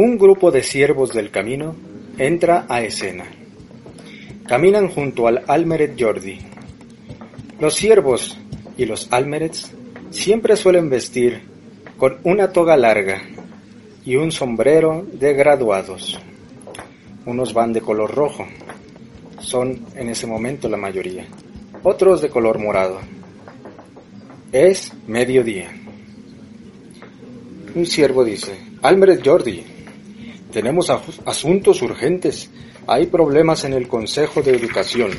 Un 0.00 0.16
grupo 0.16 0.52
de 0.52 0.62
siervos 0.62 1.12
del 1.12 1.32
camino 1.32 1.74
entra 2.18 2.66
a 2.68 2.82
escena. 2.82 3.24
Caminan 4.46 4.86
junto 4.86 5.26
al 5.26 5.42
Almeret 5.48 6.00
Jordi. 6.00 6.38
Los 7.58 7.74
siervos 7.74 8.38
y 8.76 8.84
los 8.84 9.12
Almerets 9.12 9.72
siempre 10.10 10.54
suelen 10.54 10.88
vestir 10.88 11.42
con 11.96 12.18
una 12.22 12.52
toga 12.52 12.76
larga 12.76 13.22
y 14.04 14.14
un 14.14 14.30
sombrero 14.30 15.04
de 15.14 15.34
graduados. 15.34 16.16
Unos 17.26 17.52
van 17.52 17.72
de 17.72 17.80
color 17.80 18.14
rojo, 18.14 18.46
son 19.40 19.84
en 19.96 20.10
ese 20.10 20.28
momento 20.28 20.68
la 20.68 20.76
mayoría, 20.76 21.26
otros 21.82 22.22
de 22.22 22.28
color 22.28 22.60
morado. 22.60 23.00
Es 24.52 24.92
mediodía. 25.08 25.72
Un 27.74 27.84
siervo 27.84 28.22
dice, 28.24 28.56
Almeret 28.80 29.26
Jordi, 29.26 29.64
tenemos 30.52 30.90
asuntos 30.90 31.82
urgentes. 31.82 32.50
Hay 32.86 33.06
problemas 33.06 33.64
en 33.64 33.74
el 33.74 33.88
Consejo 33.88 34.42
de 34.42 34.52
Educación. 34.52 35.10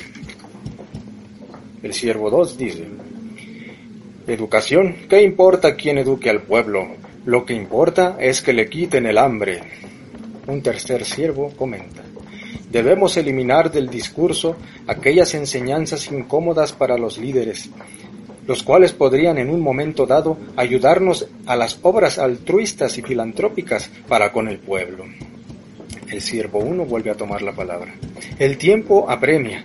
El 1.82 1.94
siervo 1.94 2.30
2 2.30 2.58
dice, 2.58 2.88
Educación, 4.28 4.96
¿qué 5.10 5.24
importa 5.24 5.76
quién 5.76 5.98
eduque 5.98 6.30
al 6.30 6.42
pueblo? 6.42 6.88
Lo 7.26 7.46
que 7.46 7.54
importa 7.54 8.18
es 8.20 8.42
que 8.42 8.54
le 8.54 8.70
quiten 8.70 9.06
el 9.06 9.18
hambre. 9.18 9.62
Un 10.48 10.62
tercer 10.62 11.06
siervo 11.06 11.52
comenta, 11.56 12.04
debemos 12.72 13.18
eliminar 13.18 13.72
del 13.72 13.88
discurso 13.88 14.56
aquellas 14.88 15.34
enseñanzas 15.36 16.12
incómodas 16.12 16.74
para 16.74 16.98
los 16.98 17.18
líderes, 17.18 17.70
los 18.50 18.64
cuales 18.64 18.94
podrían 18.94 19.38
en 19.38 19.52
un 19.52 19.62
momento 19.62 20.08
dado 20.08 20.36
ayudarnos 20.56 21.28
a 21.46 21.56
las 21.56 21.78
obras 21.84 22.18
altruistas 22.18 22.98
y 22.98 23.04
filantrópicas 23.04 23.92
para 24.08 24.32
con 24.32 24.48
el 24.48 24.58
pueblo. 24.58 25.06
El 26.10 26.20
siervo 26.20 26.58
uno 26.58 26.84
vuelve 26.84 27.12
a 27.12 27.14
tomar 27.14 27.44
la 27.44 27.52
palabra. 27.52 27.94
El 28.40 28.58
tiempo 28.58 29.08
apremia. 29.08 29.64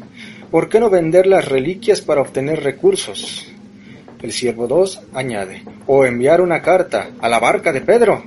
¿Por 0.50 0.68
qué 0.68 0.80
no 0.80 0.90
vender 0.90 1.26
las 1.26 1.48
reliquias 1.48 2.02
para 2.02 2.20
obtener 2.20 2.62
recursos? 2.62 3.50
El 4.20 4.32
siervo 4.32 4.66
2 4.66 5.00
añade, 5.14 5.62
o 5.86 6.04
enviar 6.04 6.42
una 6.42 6.60
carta 6.60 7.12
a 7.22 7.28
la 7.30 7.40
barca 7.40 7.72
de 7.72 7.80
Pedro. 7.80 8.22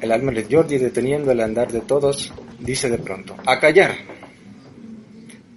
El 0.00 0.10
alma 0.10 0.32
de 0.32 0.48
Jordi, 0.50 0.78
deteniendo 0.78 1.30
el 1.30 1.38
andar 1.38 1.70
de 1.70 1.82
todos, 1.82 2.32
dice 2.58 2.90
de 2.90 2.98
pronto, 2.98 3.36
a 3.46 3.60
callar. 3.60 3.94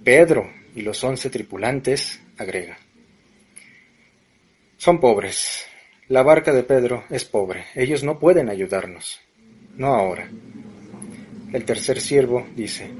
Pedro 0.04 0.48
y 0.76 0.82
los 0.82 1.02
once 1.02 1.30
tripulantes, 1.30 2.20
agrega, 2.38 2.78
son 4.76 5.00
pobres. 5.00 5.66
La 6.08 6.22
barca 6.22 6.52
de 6.52 6.62
Pedro 6.62 7.04
es 7.10 7.24
pobre. 7.24 7.64
Ellos 7.74 8.04
no 8.04 8.18
pueden 8.18 8.50
ayudarnos. 8.50 9.20
No 9.76 9.94
ahora. 9.94 10.28
El 11.52 11.64
tercer 11.64 12.00
siervo 12.00 12.46
dice, 12.54 12.90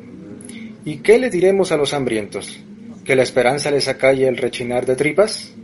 ¿Y 0.84 0.99
qué 0.99 1.19
le 1.19 1.31
diremos 1.31 1.72
a 1.72 1.76
los 1.76 1.94
hambrientos? 1.94 2.60
¿Que 3.04 3.16
la 3.16 3.22
esperanza 3.22 3.71
les 3.71 3.88
acalle 3.88 4.28
el 4.28 4.37
rechinar 4.37 4.87
de 4.87 4.97
tripas? 4.97 5.54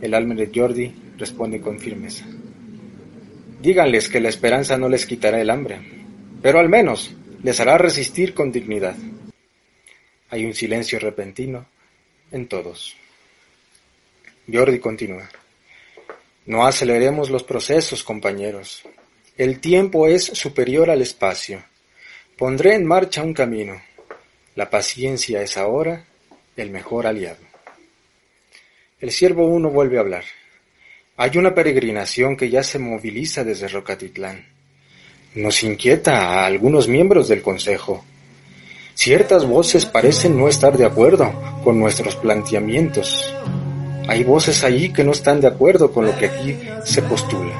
El 0.00 0.14
alma 0.14 0.34
de 0.34 0.50
Jordi 0.54 0.94
responde 1.16 1.60
con 1.60 1.78
firmeza. 1.78 2.24
Díganles 3.60 4.08
que 4.08 4.20
la 4.20 4.28
esperanza 4.28 4.78
no 4.78 4.88
les 4.88 5.04
quitará 5.04 5.40
el 5.40 5.50
hambre, 5.50 5.80
pero 6.40 6.60
al 6.60 6.68
menos 6.68 7.14
les 7.42 7.58
hará 7.60 7.76
resistir 7.76 8.34
con 8.34 8.52
dignidad. 8.52 8.96
Hay 10.30 10.44
un 10.44 10.54
silencio 10.54 10.98
repentino 10.98 11.66
en 12.30 12.46
todos. 12.46 12.96
Jordi 14.50 14.78
continúa. 14.78 15.28
No 16.46 16.66
aceleremos 16.66 17.28
los 17.28 17.42
procesos, 17.42 18.02
compañeros. 18.02 18.82
El 19.36 19.60
tiempo 19.60 20.06
es 20.06 20.24
superior 20.24 20.90
al 20.90 21.02
espacio. 21.02 21.62
Pondré 22.36 22.74
en 22.74 22.86
marcha 22.86 23.22
un 23.22 23.34
camino. 23.34 23.80
La 24.54 24.70
paciencia 24.70 25.42
es 25.42 25.56
ahora 25.58 26.04
el 26.56 26.70
mejor 26.70 27.06
aliado. 27.06 27.38
El 29.00 29.10
siervo 29.10 29.46
uno 29.46 29.70
vuelve 29.70 29.98
a 29.98 30.00
hablar. 30.00 30.24
Hay 31.18 31.36
una 31.36 31.54
peregrinación 31.54 32.36
que 32.36 32.48
ya 32.48 32.62
se 32.62 32.78
moviliza 32.78 33.44
desde 33.44 33.68
Rocatitlán. 33.68 34.46
Nos 35.34 35.62
inquieta 35.62 36.16
a 36.16 36.46
algunos 36.46 36.88
miembros 36.88 37.28
del 37.28 37.42
Consejo. 37.42 38.04
Ciertas 38.94 39.44
voces 39.44 39.84
parecen 39.84 40.36
no 40.38 40.48
estar 40.48 40.76
de 40.76 40.86
acuerdo 40.86 41.60
con 41.62 41.78
nuestros 41.78 42.16
planteamientos. 42.16 43.34
Hay 44.08 44.24
voces 44.24 44.64
allí 44.64 44.90
que 44.90 45.04
no 45.04 45.12
están 45.12 45.40
de 45.40 45.48
acuerdo 45.48 45.92
con 45.92 46.06
lo 46.06 46.16
que 46.16 46.26
aquí 46.26 46.58
se 46.82 47.02
postula. 47.02 47.52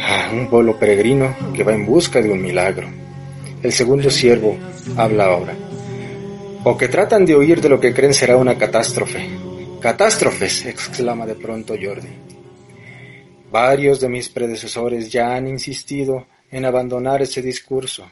Ah, 0.00 0.30
un 0.32 0.48
pueblo 0.48 0.78
peregrino 0.78 1.34
que 1.52 1.64
va 1.64 1.74
en 1.74 1.84
busca 1.84 2.22
de 2.22 2.30
un 2.30 2.40
milagro. 2.40 2.88
El 3.60 3.72
segundo 3.72 4.10
siervo 4.10 4.56
habla 4.96 5.24
ahora. 5.24 5.56
O 6.62 6.78
que 6.78 6.86
tratan 6.86 7.26
de 7.26 7.34
oír 7.34 7.60
de 7.60 7.68
lo 7.68 7.80
que 7.80 7.92
creen 7.92 8.14
será 8.14 8.36
una 8.36 8.56
catástrofe. 8.56 9.28
Catástrofes, 9.80 10.66
exclama 10.66 11.26
de 11.26 11.34
pronto 11.34 11.74
Jordi. 11.74 12.08
Varios 13.50 13.98
de 14.00 14.08
mis 14.08 14.28
predecesores 14.28 15.10
ya 15.10 15.34
han 15.34 15.48
insistido 15.48 16.26
en 16.48 16.64
abandonar 16.64 17.22
ese 17.22 17.42
discurso. 17.42 18.08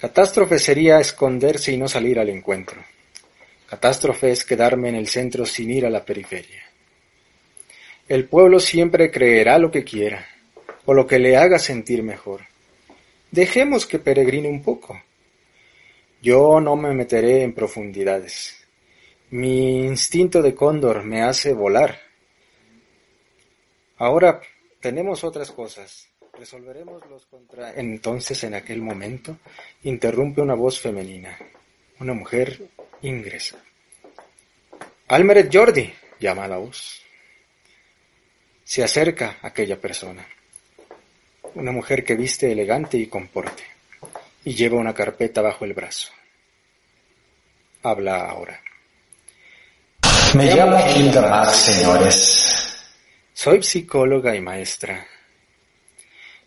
Catástrofe 0.00 0.58
sería 0.58 0.98
esconderse 0.98 1.70
y 1.70 1.76
no 1.76 1.86
salir 1.86 2.18
al 2.18 2.30
encuentro. 2.30 2.82
Catástrofe 3.74 4.30
es 4.30 4.44
quedarme 4.44 4.90
en 4.90 4.94
el 4.94 5.08
centro 5.08 5.44
sin 5.44 5.68
ir 5.68 5.84
a 5.84 5.90
la 5.90 6.04
periferia. 6.04 6.62
El 8.06 8.28
pueblo 8.28 8.60
siempre 8.60 9.10
creerá 9.10 9.58
lo 9.58 9.72
que 9.72 9.82
quiera, 9.82 10.24
o 10.84 10.94
lo 10.94 11.08
que 11.08 11.18
le 11.18 11.36
haga 11.36 11.58
sentir 11.58 12.04
mejor. 12.04 12.42
Dejemos 13.32 13.84
que 13.84 13.98
peregrine 13.98 14.48
un 14.48 14.62
poco. 14.62 15.02
Yo 16.22 16.60
no 16.60 16.76
me 16.76 16.94
meteré 16.94 17.42
en 17.42 17.52
profundidades. 17.52 18.64
Mi 19.30 19.84
instinto 19.84 20.40
de 20.40 20.54
cóndor 20.54 21.02
me 21.02 21.22
hace 21.22 21.52
volar. 21.52 21.98
Ahora 23.96 24.40
tenemos 24.78 25.24
otras 25.24 25.50
cosas. 25.50 26.06
Resolveremos 26.38 27.04
los 27.10 27.26
contra. 27.26 27.74
Entonces, 27.74 28.44
en 28.44 28.54
aquel 28.54 28.80
momento, 28.80 29.36
interrumpe 29.82 30.40
una 30.40 30.54
voz 30.54 30.78
femenina. 30.78 31.36
Una 32.00 32.12
mujer 32.12 32.60
ingresa. 33.02 33.56
Almeret 35.08 35.50
Jordi, 35.52 35.92
llama 36.18 36.48
la 36.48 36.56
voz. 36.56 37.02
Se 38.64 38.82
acerca 38.82 39.38
aquella 39.42 39.80
persona. 39.80 40.26
Una 41.54 41.70
mujer 41.70 42.04
que 42.04 42.16
viste 42.16 42.50
elegante 42.50 42.96
y 42.96 43.06
comporte 43.06 43.62
y 44.44 44.54
lleva 44.54 44.78
una 44.78 44.94
carpeta 44.94 45.40
bajo 45.40 45.64
el 45.64 45.72
brazo. 45.72 46.10
Habla 47.82 48.28
ahora. 48.28 48.60
Me 50.34 50.54
llamo 50.54 50.78
Hilda 50.96 51.44
señores. 51.52 52.84
Soy 53.32 53.62
psicóloga 53.62 54.34
y 54.34 54.40
maestra. 54.40 55.06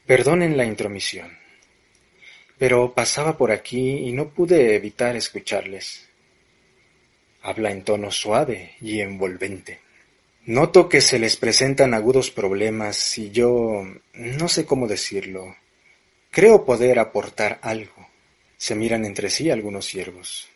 Perdonen 0.05 0.57
la 0.57 0.65
intromisión, 0.65 1.37
pero 2.57 2.93
pasaba 2.93 3.37
por 3.37 3.51
aquí 3.51 4.07
y 4.07 4.11
no 4.11 4.29
pude 4.29 4.75
evitar 4.75 5.15
escucharles. 5.15 6.07
Habla 7.41 7.71
en 7.71 7.83
tono 7.83 8.11
suave 8.11 8.75
y 8.81 8.99
envolvente. 8.99 9.79
Noto 10.45 10.89
que 10.89 11.01
se 11.01 11.19
les 11.19 11.35
presentan 11.37 11.93
agudos 11.93 12.31
problemas 12.31 13.17
y 13.17 13.31
yo 13.31 13.85
no 14.13 14.47
sé 14.47 14.65
cómo 14.65 14.87
decirlo. 14.87 15.55
Creo 16.31 16.65
poder 16.65 16.99
aportar 16.99 17.59
algo. 17.61 18.07
Se 18.57 18.75
miran 18.75 19.05
entre 19.05 19.29
sí 19.29 19.51
algunos 19.51 19.85
siervos. 19.85 20.47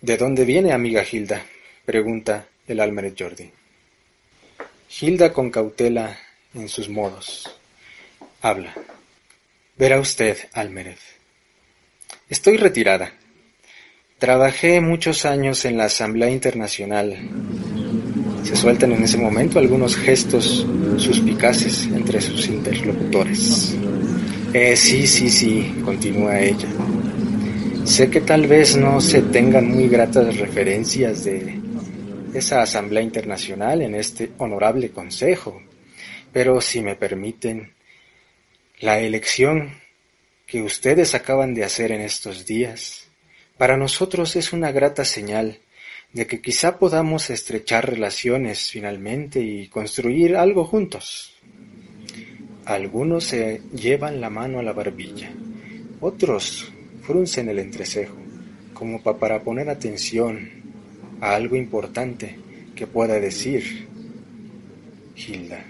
¿De 0.00 0.16
dónde 0.16 0.44
viene, 0.44 0.72
amiga 0.72 1.04
Hilda? 1.10 1.44
pregunta 1.84 2.48
el 2.66 2.80
Almeret 2.80 3.16
Jordi. 3.18 3.50
Hilda 5.00 5.32
con 5.32 5.50
cautela 5.50 6.18
en 6.54 6.68
sus 6.68 6.88
modos. 6.88 7.58
Habla. 8.42 8.74
Verá 9.78 10.00
usted, 10.00 10.38
Almeret. 10.54 10.96
Estoy 12.30 12.56
retirada. 12.56 13.12
Trabajé 14.18 14.80
muchos 14.80 15.26
años 15.26 15.66
en 15.66 15.76
la 15.76 15.84
Asamblea 15.84 16.30
Internacional. 16.30 17.14
Se 18.42 18.56
sueltan 18.56 18.92
en 18.92 19.04
ese 19.04 19.18
momento 19.18 19.58
algunos 19.58 19.94
gestos 19.94 20.66
suspicaces 20.96 21.88
entre 21.88 22.22
sus 22.22 22.48
interlocutores. 22.48 23.76
Eh, 24.54 24.74
sí, 24.76 25.06
sí, 25.06 25.28
sí, 25.28 25.74
continúa 25.84 26.40
ella. 26.40 26.68
Sé 27.84 28.08
que 28.08 28.22
tal 28.22 28.46
vez 28.46 28.78
no 28.78 28.98
se 29.02 29.20
tengan 29.20 29.68
muy 29.68 29.88
gratas 29.88 30.38
referencias 30.38 31.24
de 31.24 31.60
esa 32.32 32.62
Asamblea 32.62 33.02
Internacional 33.02 33.82
en 33.82 33.94
este 33.94 34.30
honorable 34.38 34.88
Consejo, 34.88 35.60
pero 36.32 36.62
si 36.62 36.80
me 36.80 36.96
permiten, 36.96 37.75
la 38.78 39.00
elección 39.00 39.72
que 40.46 40.62
ustedes 40.62 41.14
acaban 41.14 41.54
de 41.54 41.64
hacer 41.64 41.92
en 41.92 42.02
estos 42.02 42.44
días, 42.44 43.08
para 43.56 43.78
nosotros 43.78 44.36
es 44.36 44.52
una 44.52 44.70
grata 44.70 45.04
señal 45.04 45.60
de 46.12 46.26
que 46.26 46.42
quizá 46.42 46.78
podamos 46.78 47.30
estrechar 47.30 47.88
relaciones 47.88 48.70
finalmente 48.70 49.40
y 49.40 49.68
construir 49.68 50.36
algo 50.36 50.64
juntos. 50.64 51.34
Algunos 52.66 53.24
se 53.24 53.62
llevan 53.74 54.20
la 54.20 54.28
mano 54.28 54.58
a 54.58 54.62
la 54.62 54.74
barbilla, 54.74 55.30
otros 56.00 56.70
fruncen 57.02 57.48
el 57.48 57.58
entrecejo, 57.58 58.16
como 58.74 59.02
para 59.02 59.42
poner 59.42 59.70
atención 59.70 60.50
a 61.22 61.34
algo 61.34 61.56
importante 61.56 62.36
que 62.74 62.86
pueda 62.86 63.18
decir 63.18 63.88
Hilda. 65.16 65.64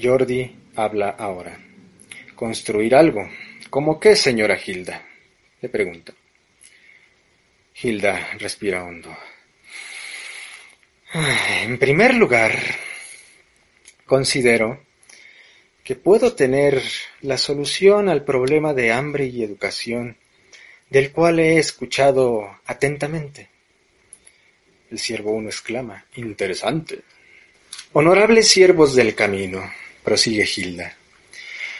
Jordi 0.00 0.63
habla 0.76 1.10
ahora. 1.10 1.58
Construir 2.34 2.94
algo. 2.94 3.28
¿Cómo 3.70 3.98
qué, 3.98 4.16
señora 4.16 4.58
Hilda? 4.64 5.02
Le 5.60 5.68
pregunto. 5.68 6.14
Hilda 7.82 8.36
respira 8.38 8.84
hondo. 8.84 9.16
En 11.62 11.78
primer 11.78 12.14
lugar, 12.14 12.58
considero 14.06 14.84
que 15.84 15.94
puedo 15.94 16.34
tener 16.34 16.82
la 17.20 17.38
solución 17.38 18.08
al 18.08 18.24
problema 18.24 18.74
de 18.74 18.90
hambre 18.90 19.26
y 19.26 19.42
educación, 19.42 20.16
del 20.90 21.12
cual 21.12 21.38
he 21.38 21.58
escuchado 21.58 22.58
atentamente. 22.66 23.48
El 24.90 24.98
siervo 24.98 25.32
uno 25.32 25.48
exclama, 25.48 26.06
interesante. 26.16 27.00
Honorables 27.92 28.48
siervos 28.48 28.94
del 28.94 29.14
camino, 29.14 29.62
prosigue 30.04 30.48
Hilda, 30.54 30.94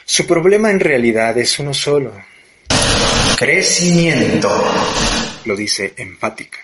su 0.03 0.27
problema 0.27 0.69
en 0.69 0.79
realidad 0.79 1.37
es 1.37 1.57
uno 1.59 1.73
solo. 1.73 2.13
Crecimiento 3.37 4.49
lo 5.45 5.55
dice 5.55 5.93
enfática. 5.97 6.59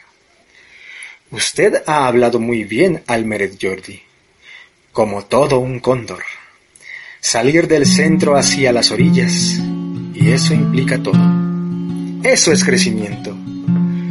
Usted 1.31 1.83
ha 1.87 2.07
hablado 2.07 2.39
muy 2.39 2.65
bien, 2.65 3.03
Almeret 3.07 3.57
Jordi, 3.59 4.01
como 4.91 5.25
todo 5.25 5.59
un 5.59 5.79
cóndor. 5.79 6.23
Salir 7.19 7.67
del 7.67 7.85
centro 7.85 8.35
hacia 8.35 8.71
las 8.71 8.91
orillas, 8.91 9.59
y 10.13 10.31
eso 10.31 10.53
implica 10.53 11.01
todo. 11.01 11.19
Eso 12.23 12.51
es 12.51 12.63
crecimiento, 12.63 13.35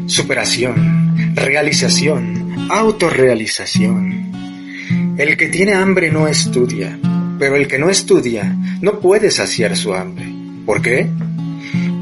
superación, 0.06 1.35
realización, 1.37 2.69
autorrealización. 2.70 5.14
El 5.19 5.37
que 5.37 5.49
tiene 5.49 5.75
hambre 5.75 6.11
no 6.11 6.26
estudia, 6.26 6.99
pero 7.40 7.56
el 7.56 7.66
que 7.66 7.78
no 7.78 7.88
estudia 7.88 8.54
no 8.82 9.00
puede 9.00 9.31
saciar 9.31 9.75
su 9.75 9.94
hambre. 9.94 10.26
¿Por 10.66 10.82
qué? 10.82 11.08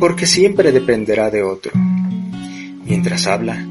Porque 0.00 0.26
siempre 0.26 0.72
dependerá 0.72 1.30
de 1.30 1.44
otro. 1.44 1.70
Mientras 2.84 3.28
habla, 3.28 3.64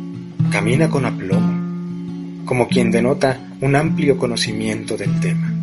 camina 0.49 0.89
con 0.89 1.05
aplomo, 1.05 2.45
como 2.45 2.69
quien 2.69 2.89
denota 2.89 3.41
un 3.59 3.75
amplio 3.75 4.17
conocimiento 4.17 4.95
del 4.95 5.19
tema. 5.19 5.53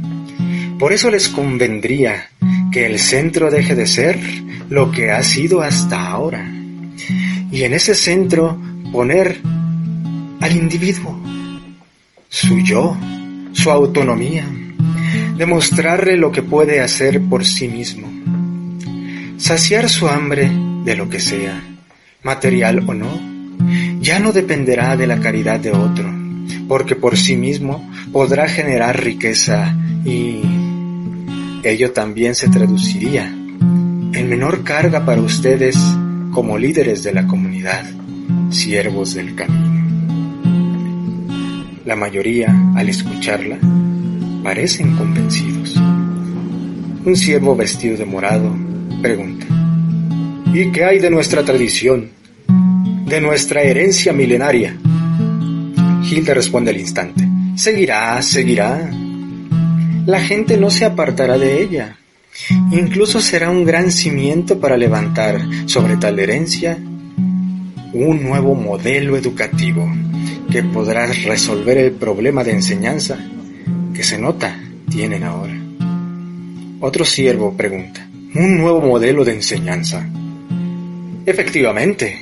Por 0.78 0.92
eso 0.92 1.10
les 1.10 1.30
convendría 1.30 2.28
que 2.70 2.84
el 2.84 2.98
centro 2.98 3.50
deje 3.50 3.74
de 3.74 3.86
ser 3.86 4.18
lo 4.68 4.90
que 4.90 5.10
ha 5.10 5.22
sido 5.22 5.62
hasta 5.62 6.08
ahora, 6.08 6.52
y 7.50 7.62
en 7.62 7.72
ese 7.72 7.94
centro 7.94 8.60
poner 8.92 9.40
al 10.40 10.54
individuo, 10.54 11.18
su 12.28 12.58
yo, 12.58 12.94
su 13.52 13.70
autonomía, 13.70 14.44
demostrarle 15.36 16.16
lo 16.16 16.32
que 16.32 16.42
puede 16.42 16.80
hacer 16.80 17.20
por 17.22 17.44
sí 17.44 17.68
mismo, 17.68 18.08
saciar 19.36 19.88
su 19.88 20.08
hambre 20.08 20.50
de 20.84 20.96
lo 20.96 21.08
que 21.08 21.20
sea, 21.20 21.62
material 22.22 22.84
o 22.86 22.94
no, 22.94 23.20
ya 24.00 24.18
no 24.18 24.32
dependerá 24.32 24.96
de 24.96 25.06
la 25.06 25.20
caridad 25.20 25.60
de 25.60 25.72
otro, 25.72 26.12
porque 26.68 26.96
por 26.96 27.16
sí 27.16 27.36
mismo 27.36 27.90
podrá 28.12 28.48
generar 28.48 29.02
riqueza 29.02 29.76
y 30.04 30.40
ello 31.62 31.92
también 31.92 32.34
se 32.34 32.48
traduciría 32.48 33.26
en 33.26 34.28
menor 34.28 34.62
carga 34.64 35.04
para 35.04 35.20
ustedes 35.20 35.76
como 36.32 36.58
líderes 36.58 37.02
de 37.02 37.12
la 37.12 37.26
comunidad, 37.26 37.84
siervos 38.50 39.14
del 39.14 39.34
camino. 39.34 39.64
La 41.84 41.96
mayoría, 41.96 42.54
al 42.76 42.88
escucharla, 42.88 43.58
parecen 44.44 44.94
convencidos. 44.96 45.74
Un 47.04 47.16
siervo 47.16 47.56
vestido 47.56 47.96
de 47.96 48.04
morado 48.04 48.54
pregunta, 49.02 49.46
¿y 50.54 50.70
qué 50.70 50.84
hay 50.84 51.00
de 51.00 51.10
nuestra 51.10 51.42
tradición? 51.44 52.10
de 53.14 53.20
nuestra 53.20 53.62
herencia 53.62 54.12
milenaria. 54.12 54.76
Hilda 56.10 56.34
responde 56.34 56.70
al 56.70 56.80
instante, 56.80 57.24
seguirá, 57.54 58.20
seguirá. 58.22 58.90
La 60.06 60.20
gente 60.20 60.56
no 60.56 60.70
se 60.70 60.84
apartará 60.84 61.38
de 61.38 61.62
ella. 61.62 61.96
Incluso 62.72 63.20
será 63.20 63.50
un 63.50 63.64
gran 63.64 63.92
cimiento 63.92 64.58
para 64.58 64.76
levantar 64.76 65.40
sobre 65.66 65.96
tal 65.96 66.18
herencia 66.18 66.78
un 67.92 68.24
nuevo 68.24 68.56
modelo 68.56 69.16
educativo 69.16 69.88
que 70.50 70.64
podrá 70.64 71.06
resolver 71.06 71.78
el 71.78 71.92
problema 71.92 72.42
de 72.42 72.50
enseñanza 72.50 73.16
que 73.94 74.02
se 74.02 74.18
nota 74.18 74.58
tienen 74.90 75.22
ahora. 75.22 75.54
Otro 76.80 77.04
siervo 77.04 77.56
pregunta, 77.56 78.06
¿un 78.34 78.58
nuevo 78.58 78.80
modelo 78.80 79.24
de 79.24 79.34
enseñanza? 79.34 80.06
Efectivamente, 81.24 82.18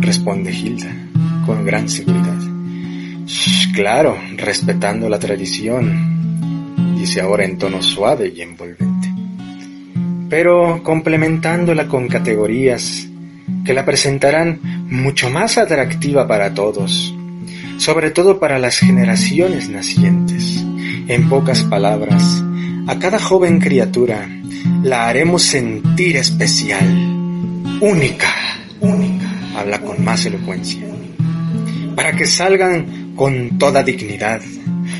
responde 0.00 0.52
Hilda, 0.52 0.94
con 1.46 1.64
gran 1.64 1.88
seguridad. 1.88 2.38
claro, 3.74 4.18
respetando 4.36 5.08
la 5.08 5.18
tradición, 5.18 6.96
dice 6.98 7.20
ahora 7.20 7.44
en 7.44 7.58
tono 7.58 7.82
suave 7.82 8.32
y 8.34 8.42
envolvente, 8.42 9.08
pero 10.28 10.82
complementándola 10.82 11.88
con 11.88 12.08
categorías 12.08 13.08
que 13.64 13.72
la 13.72 13.84
presentarán 13.84 14.60
mucho 14.90 15.30
más 15.30 15.58
atractiva 15.58 16.28
para 16.28 16.52
todos, 16.54 17.14
sobre 17.80 18.10
todo 18.10 18.38
para 18.38 18.58
las 18.58 18.78
generaciones 18.78 19.70
nacientes. 19.70 20.62
En 21.08 21.30
pocas 21.30 21.62
palabras, 21.62 22.44
a 22.86 22.98
cada 22.98 23.18
joven 23.18 23.58
criatura 23.58 24.28
la 24.82 25.08
haremos 25.08 25.42
sentir 25.42 26.16
especial, 26.16 26.86
única, 27.80 28.28
única 28.80 29.26
habla 29.56 29.80
con 29.80 30.04
más 30.04 30.26
elocuencia, 30.26 30.86
para 31.96 32.12
que 32.12 32.26
salgan 32.26 33.14
con 33.16 33.56
toda 33.56 33.82
dignidad 33.82 34.42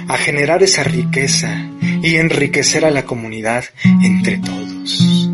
a 0.09 0.17
generar 0.17 0.63
esa 0.63 0.83
riqueza 0.83 1.69
y 2.03 2.17
enriquecer 2.17 2.87
a 2.87 2.91
la 2.91 3.05
comunidad 3.05 3.65
entre 4.03 4.39
todos. 4.39 5.29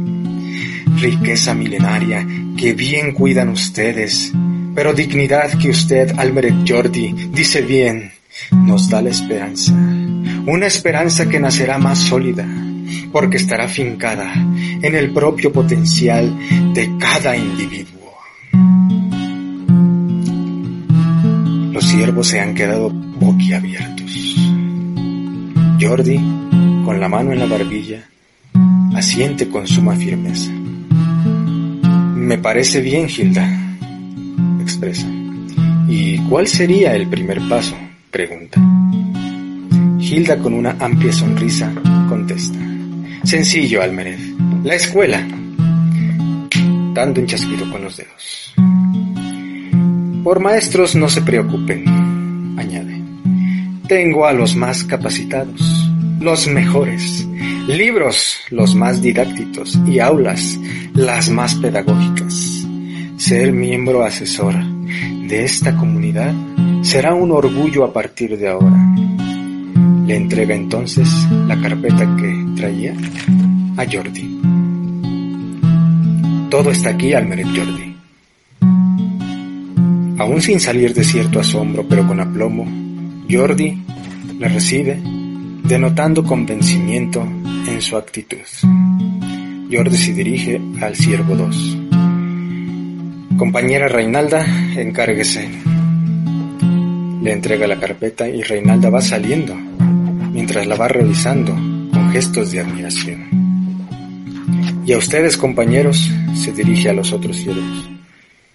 Riqueza 1.01 1.55
milenaria 1.55 2.27
que 2.57 2.73
bien 2.73 3.13
cuidan 3.13 3.51
ustedes, 3.51 4.33
pero 4.77 4.93
dignidad 4.93 5.59
que 5.59 5.71
usted, 5.71 6.13
Almeret 6.19 6.55
Jordi, 6.69 7.31
dice 7.33 7.63
bien, 7.63 8.13
nos 8.53 8.89
da 8.89 9.01
la 9.01 9.11
esperanza. 9.11 9.73
Una 9.73 10.67
esperanza 10.67 11.29
que 11.29 11.41
nacerá 11.41 11.79
más 11.79 11.99
sólida, 11.99 12.47
porque 13.11 13.39
estará 13.39 13.67
fincada 13.67 14.33
en 14.35 14.95
el 14.95 15.13
propio 15.13 15.51
potencial 15.51 16.33
de 16.75 16.91
cada 16.99 17.37
individuo. 17.37 17.97
siervos 21.81 22.29
se 22.29 22.41
han 22.41 22.55
quedado 22.55 22.91
boquiabiertos. 22.91 24.37
Jordi, 25.81 26.17
con 26.85 27.01
la 27.01 27.09
mano 27.09 27.33
en 27.33 27.39
la 27.39 27.47
barbilla, 27.47 28.03
asiente 28.95 29.49
con 29.49 29.67
suma 29.67 29.95
firmeza. 29.95 30.51
Me 32.15 32.39
parece 32.39 32.81
bien, 32.81 33.09
Hilda, 33.09 33.66
¿Y 35.89 36.19
cuál 36.29 36.47
sería 36.47 36.95
el 36.95 37.09
primer 37.09 37.41
paso? 37.49 37.77
pregunta. 38.11 38.61
Hilda, 39.99 40.39
con 40.39 40.55
una 40.55 40.77
amplia 40.79 41.13
sonrisa, 41.13 41.73
contesta. 42.09 42.59
Sencillo, 43.25 43.83
Almerez. 43.83 44.21
La 44.65 44.75
escuela. 44.75 45.27
Dando 46.95 47.21
un 47.21 47.27
chasquido 47.27 47.71
con 47.71 47.83
los 47.85 47.97
dedos. 47.97 48.55
Por 50.23 50.41
maestros 50.41 50.95
no 50.95 51.09
se 51.09 51.23
preocupen, 51.23 51.85
añade. 52.59 53.01
tengo 53.87 54.27
a 54.27 54.33
los 54.33 54.57
más 54.57 54.85
capacitados, 54.85 55.91
los 56.21 56.49
mejores, 56.49 57.27
libros 57.69 58.39
los 58.51 58.75
más 58.75 59.01
didácticos 59.01 59.79
y 59.87 60.01
aulas 60.01 60.59
las 60.95 61.31
más 61.31 61.55
pedagógicas. 61.55 62.56
Ser 63.29 63.53
miembro 63.53 64.05
asesor 64.05 64.55
de 64.55 65.45
esta 65.45 65.77
comunidad 65.77 66.33
será 66.83 67.13
un 67.13 67.33
orgullo 67.33 67.83
a 67.83 67.93
partir 67.93 68.39
de 68.39 68.47
ahora. 68.47 68.79
Le 70.07 70.15
entrega 70.15 70.55
entonces 70.55 71.09
la 71.49 71.61
carpeta 71.61 72.07
que 72.17 72.47
traía 72.55 72.95
a 73.77 73.85
Jordi. 73.85 74.41
Todo 76.49 76.71
está 76.71 76.91
aquí, 76.91 77.15
Almeret 77.15 77.49
Jordi. 77.49 77.97
Aún 80.19 80.41
sin 80.41 80.61
salir 80.61 80.95
de 80.95 81.03
cierto 81.03 81.41
asombro, 81.41 81.85
pero 81.89 82.07
con 82.07 82.21
aplomo, 82.21 82.65
Jordi 83.29 83.77
le 84.39 84.49
recibe, 84.49 85.03
denotando 85.65 86.23
convencimiento 86.23 87.27
en 87.67 87.83
su 87.83 87.97
actitud. 87.97 88.47
Jordi 89.69 89.97
se 89.97 90.13
dirige 90.13 90.61
al 90.81 90.95
siervo 90.95 91.35
2. 91.35 91.86
Compañera 93.37 93.87
Reinalda, 93.87 94.47
encárguese. 94.77 95.47
Le 97.23 97.33
entrega 97.33 97.67
la 97.67 97.79
carpeta 97.79 98.27
y 98.27 98.43
Reinalda 98.43 98.89
va 98.89 99.03
saliendo, 99.03 99.55
mientras 100.33 100.67
la 100.67 100.75
va 100.75 100.89
revisando 100.89 101.53
con 101.53 102.11
gestos 102.13 102.51
de 102.51 102.61
admiración. 102.61 103.27
Y 104.87 104.93
a 104.95 104.97
ustedes, 104.97 105.37
compañeros, 105.37 106.11
se 106.35 106.53
dirige 106.53 106.89
a 106.89 106.95
los 106.95 107.13
otros 107.13 107.37
siervos. 107.37 107.91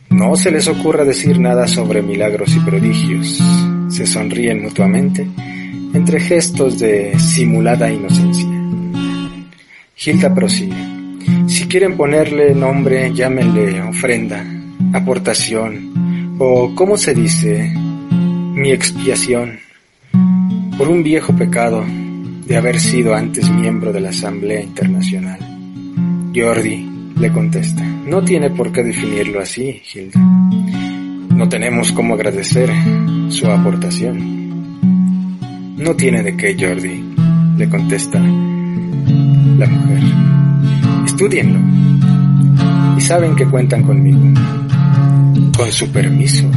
No 0.10 0.36
se 0.36 0.50
les 0.50 0.68
ocurra 0.68 1.06
decir 1.06 1.40
nada 1.40 1.68
sobre 1.68 2.02
milagros 2.02 2.56
y 2.56 2.60
prodigios. 2.62 3.40
Se 3.90 4.08
sonríen 4.08 4.64
mutuamente 4.64 5.28
entre 5.94 6.20
gestos 6.20 6.80
de 6.80 7.20
simulada 7.20 7.92
inocencia. 7.92 8.50
Gilda 9.96 10.34
prosigue. 10.34 10.74
Si 11.48 11.68
quieren 11.68 11.98
ponerle 11.98 12.56
nombre, 12.56 13.14
llámenle 13.14 13.82
ofrenda, 13.82 14.44
aportación, 14.94 16.36
o, 16.40 16.74
¿cómo 16.76 16.98
se 16.98 17.14
dice? 17.14 17.74
Mi 18.54 18.72
expiación 18.72 19.60
por 20.78 20.90
un 20.90 21.04
viejo 21.04 21.36
pecado 21.36 21.86
de 22.48 22.58
haber 22.58 22.80
sido 22.80 23.16
antes 23.16 23.50
miembro 23.50 23.94
de 23.94 24.02
la 24.02 24.10
Asamblea 24.10 24.62
Internacional. 24.62 25.40
Jordi 26.36 26.90
le 27.20 27.32
contesta, 27.32 27.84
no 27.84 28.24
tiene 28.24 28.50
por 28.50 28.72
qué 28.72 28.84
definirlo 28.84 29.42
así, 29.42 29.80
Gilda. 29.84 30.20
No 30.20 31.48
tenemos 31.48 31.92
cómo 31.92 32.16
agradecer 32.16 32.72
su 33.30 33.48
aportación. 33.48 34.42
No 35.78 35.96
tiene 35.96 36.24
de 36.24 36.36
qué, 36.36 36.56
Jordi, 36.60 37.04
le 37.58 37.70
contesta 37.70 38.20
la 38.20 39.68
mujer. 39.68 40.04
Estudienlo 41.06 41.60
y 42.98 43.02
saben 43.02 43.36
que 43.36 43.46
cuentan 43.46 43.84
conmigo. 43.84 44.20
Con 45.56 45.72
su 45.72 45.92
permiso, 45.92 46.50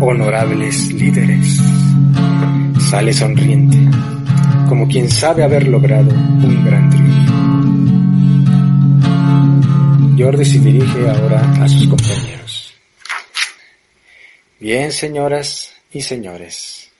honorables 0.00 0.92
líderes. 0.92 1.60
Sale 2.90 3.12
sonriente, 3.12 3.78
como 4.68 4.86
quien 4.88 5.10
sabe 5.10 5.42
haber 5.42 5.66
logrado 5.68 6.10
un 6.10 6.64
gran 6.64 6.90
triunfo. 6.90 7.32
Jordi 10.18 10.44
se 10.44 10.58
dirige 10.58 11.08
ahora 11.08 11.40
a 11.62 11.68
sus 11.68 11.88
compañeros. 11.88 12.74
Bien, 14.58 14.92
señoras 14.92 15.72
y 15.92 16.02
señores, 16.02 16.90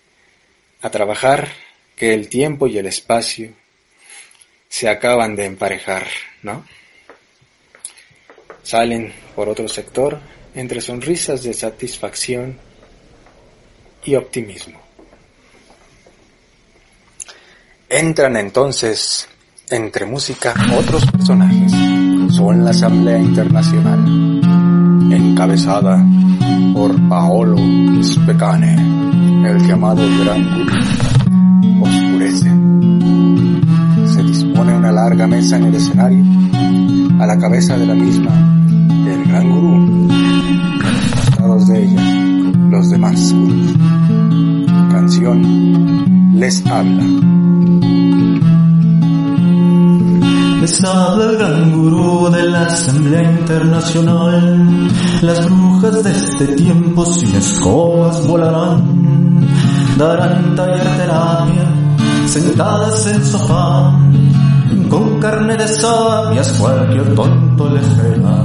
a 0.80 0.90
trabajar 0.90 1.48
que 1.94 2.14
el 2.14 2.28
tiempo 2.28 2.66
y 2.66 2.78
el 2.78 2.86
espacio 2.86 3.52
se 4.68 4.88
acaban 4.88 5.36
de 5.36 5.44
emparejar, 5.44 6.06
¿no? 6.42 6.64
Salen 8.62 9.12
por 9.34 9.48
otro 9.48 9.68
sector 9.68 10.18
entre 10.54 10.80
sonrisas 10.80 11.42
de 11.42 11.54
satisfacción 11.54 12.56
y 14.04 14.14
optimismo. 14.14 14.78
Entran 17.88 18.36
entonces 18.36 19.28
entre 19.70 20.06
música 20.06 20.54
otros 20.76 21.06
personajes. 21.06 21.72
Son 22.34 22.64
la 22.64 22.70
Asamblea 22.70 23.18
Internacional, 23.18 23.98
encabezada 25.12 26.04
por 26.72 27.08
Paolo 27.08 27.56
Specane, 28.02 28.74
el 29.48 29.66
llamado 29.66 30.02
Gran 30.20 30.44
Guru. 30.44 31.84
Oscurece. 31.84 32.50
Se 34.12 34.22
dispone 34.22 34.76
una 34.76 34.92
larga 34.92 35.26
mesa 35.26 35.56
en 35.56 35.64
el 35.64 35.74
escenario, 35.74 36.24
a 37.20 37.26
la 37.26 37.38
cabeza 37.38 37.76
de 37.76 37.86
la 37.86 37.94
misma, 37.94 38.30
el 39.08 39.24
Gran 39.24 39.50
Gurú, 39.50 39.99
los 42.70 42.90
demás. 42.90 43.34
Canción 44.90 46.38
les 46.38 46.64
habla. 46.66 47.04
Les 50.60 50.84
habla 50.84 51.24
el 51.24 51.36
gran 51.36 51.72
gurú 51.72 52.30
de 52.30 52.42
la 52.44 52.62
Asamblea 52.62 53.22
Internacional. 53.22 54.88
Las 55.22 55.44
brujas 55.46 56.04
de 56.04 56.10
este 56.10 56.46
tiempo 56.54 57.04
sin 57.04 57.34
escobas 57.34 58.26
volarán. 58.26 59.48
Darán 59.98 60.54
taller 60.54 60.96
terapia 60.96 61.80
sentadas 62.26 63.06
en 63.08 63.24
sofá. 63.24 63.98
Con 64.88 65.18
carne 65.20 65.56
de 65.56 65.66
sabias 65.66 66.52
cualquier 66.52 67.14
tonto 67.14 67.70
les 67.70 67.86
creerá. 67.86 68.44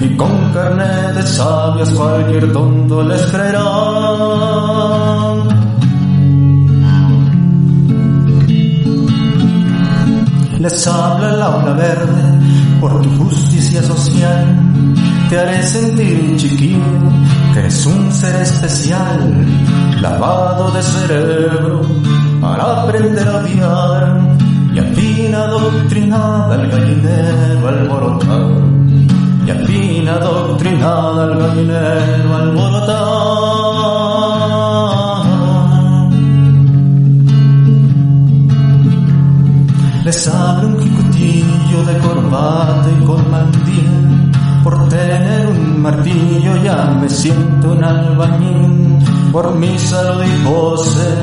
Y 0.00 0.16
con 0.16 0.52
carne 0.52 1.12
de 1.14 1.22
sabias 1.22 1.90
cualquier 1.90 2.52
tonto 2.52 3.02
les 3.02 3.22
creerá. 3.26 3.64
les 10.64 10.86
habla 10.86 11.34
el 11.34 11.42
aula 11.42 11.72
verde 11.74 12.22
por 12.80 13.02
tu 13.02 13.10
justicia 13.18 13.82
social. 13.82 14.46
Te 15.28 15.38
haré 15.38 15.62
sentir 15.62 16.36
chiquillo 16.38 16.80
que 17.52 17.66
es 17.66 17.84
un 17.84 18.10
ser 18.10 18.34
especial, 18.36 19.46
lavado 20.00 20.70
de 20.70 20.82
cerebro 20.82 21.82
para 22.40 22.82
aprender 22.82 23.28
a 23.28 23.36
odiar 23.40 24.20
y 24.74 24.78
afina 24.78 25.46
doctrinada 25.48 26.54
al 26.54 26.70
gallinero 26.70 27.68
alborotado. 27.68 28.63
Y 29.74 29.76
afina 29.76 30.18
doctrinada 30.18 31.24
al 31.24 31.38
gallinero. 31.38 32.54
Les 40.04 40.28
habla 40.28 40.66
un 40.68 40.80
jicotillo 40.80 41.84
de 41.86 41.98
corbata 41.98 42.88
y 42.88 43.04
con. 43.04 43.24
Por 44.62 44.88
tener 44.88 45.46
un 45.48 45.82
martillo 45.82 46.56
ya 46.62 46.96
me 47.00 47.08
siento 47.08 47.72
un 47.72 47.82
albañil. 47.82 48.98
Por 49.32 49.54
mi 49.56 49.76
salud 49.78 50.22
y 50.24 50.44
pose 50.44 51.16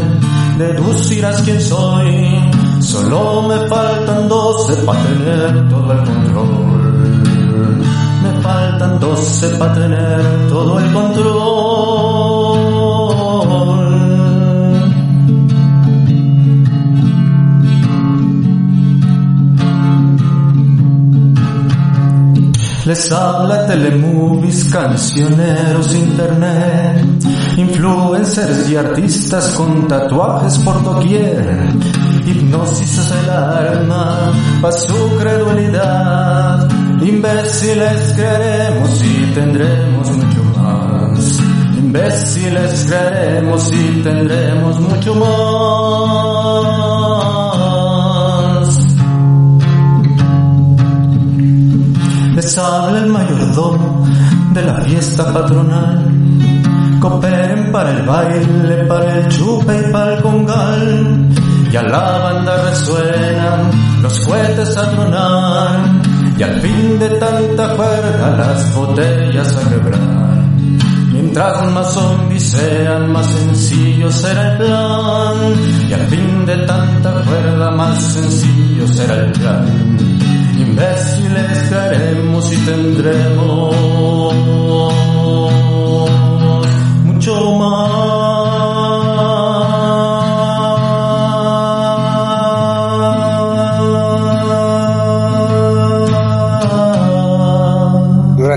deducirás 0.57 1.41
quién 1.43 1.61
soy. 1.61 2.51
Solo 2.81 3.43
me 3.47 3.67
faltan 3.67 4.27
doce 4.27 4.75
para 4.83 5.01
tener 5.03 5.69
todo 5.69 5.93
el 5.93 6.03
control. 6.03 6.70
Faltan 8.51 8.99
doce 8.99 9.47
para 9.51 9.73
tener 9.73 10.19
todo 10.49 10.77
el 10.77 10.91
control. 10.91 12.61
Les 22.85 23.11
habla 23.13 23.67
telemovies, 23.67 24.65
cancioneros, 24.65 25.95
internet, 25.95 27.05
influencers 27.55 28.69
y 28.69 28.75
artistas 28.75 29.47
con 29.51 29.87
tatuajes 29.87 30.57
por 30.57 30.83
doquier. 30.83 31.69
Hipnosis 32.25 32.97
es 32.97 33.11
el 33.11 33.29
arma 33.29 34.33
para 34.61 34.77
su 34.77 35.17
credulidad. 35.17 36.80
Imbéciles 37.01 38.13
creeremos 38.15 39.03
y 39.03 39.33
tendremos 39.33 40.11
mucho 40.11 40.43
más. 40.55 41.39
Imbéciles 41.77 42.85
creeremos 42.87 43.71
y 43.73 44.01
tendremos 44.03 44.79
mucho 44.79 45.15
más. 45.15 45.91
les 52.41 52.57
habla 52.57 52.99
el 52.99 53.07
mayordomo 53.07 54.05
de 54.53 54.61
la 54.63 54.75
fiesta 54.81 55.31
patronal. 55.31 55.97
Cooperen 56.99 57.71
para 57.71 57.91
el 57.91 58.05
baile, 58.05 58.85
para 58.85 59.17
el 59.17 59.27
chupe 59.29 59.73
y 59.79 59.91
para 59.91 60.15
el 60.15 60.21
congal. 60.23 61.29
Ya 61.71 61.83
la 61.83 62.17
banda 62.17 62.69
resuena, 62.69 63.69
los 64.01 64.19
cohetes 64.21 64.75
a 64.75 64.91
tronar, 64.91 65.79
y 66.41 66.43
al 66.43 66.59
fin 66.59 66.97
de 66.97 67.07
tanta 67.19 67.75
cuerda 67.75 68.35
las 68.35 68.73
botellas 68.73 69.55
a 69.57 69.69
quebrar. 69.69 70.43
Mientras 71.13 71.71
más 71.71 71.93
zombies 71.93 72.49
sean, 72.49 73.11
más 73.11 73.27
sencillo 73.27 74.11
será 74.11 74.53
el 74.53 74.57
plan, 74.57 75.37
y 75.87 75.93
al 75.93 76.07
fin 76.07 76.43
de 76.47 76.57
tanta 76.65 77.11
cuerda 77.27 77.69
más 77.69 78.01
sencillo 78.01 78.87
será 78.87 79.17
el 79.17 79.31
plan. 79.33 79.67
Imbéciles 80.57 81.69
caeremos 81.69 82.51
y 82.51 82.57
tendremos 82.65 83.75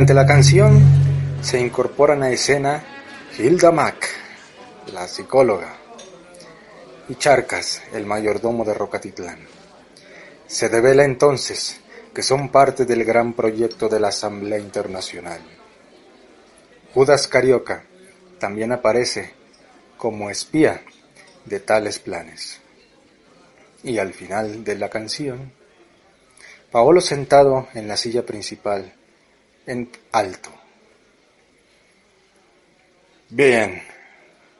Durante 0.04 0.22
la 0.22 0.34
canción 0.34 0.82
se 1.40 1.58
incorporan 1.58 2.22
a 2.22 2.30
escena 2.30 2.84
Hilda 3.38 3.72
Mack, 3.72 4.06
la 4.92 5.08
psicóloga, 5.08 5.78
y 7.08 7.14
Charcas, 7.14 7.80
el 7.94 8.04
mayordomo 8.04 8.66
de 8.66 8.74
Rocatitlán. 8.74 9.38
Se 10.46 10.68
revela 10.68 11.06
entonces 11.06 11.80
que 12.12 12.22
son 12.22 12.50
parte 12.50 12.84
del 12.84 13.02
gran 13.02 13.32
proyecto 13.32 13.88
de 13.88 13.98
la 13.98 14.08
Asamblea 14.08 14.58
Internacional. 14.58 15.40
Judas 16.92 17.26
Carioca 17.26 17.84
también 18.38 18.72
aparece 18.72 19.32
como 19.96 20.28
espía 20.28 20.82
de 21.46 21.60
tales 21.60 21.98
planes. 21.98 22.60
Y 23.82 23.96
al 23.96 24.12
final 24.12 24.64
de 24.64 24.74
la 24.74 24.90
canción, 24.90 25.50
Paolo 26.70 27.00
sentado 27.00 27.68
en 27.72 27.88
la 27.88 27.96
silla 27.96 28.26
principal, 28.26 28.92
en 29.66 29.90
alto. 30.12 30.50
Bien, 33.30 33.82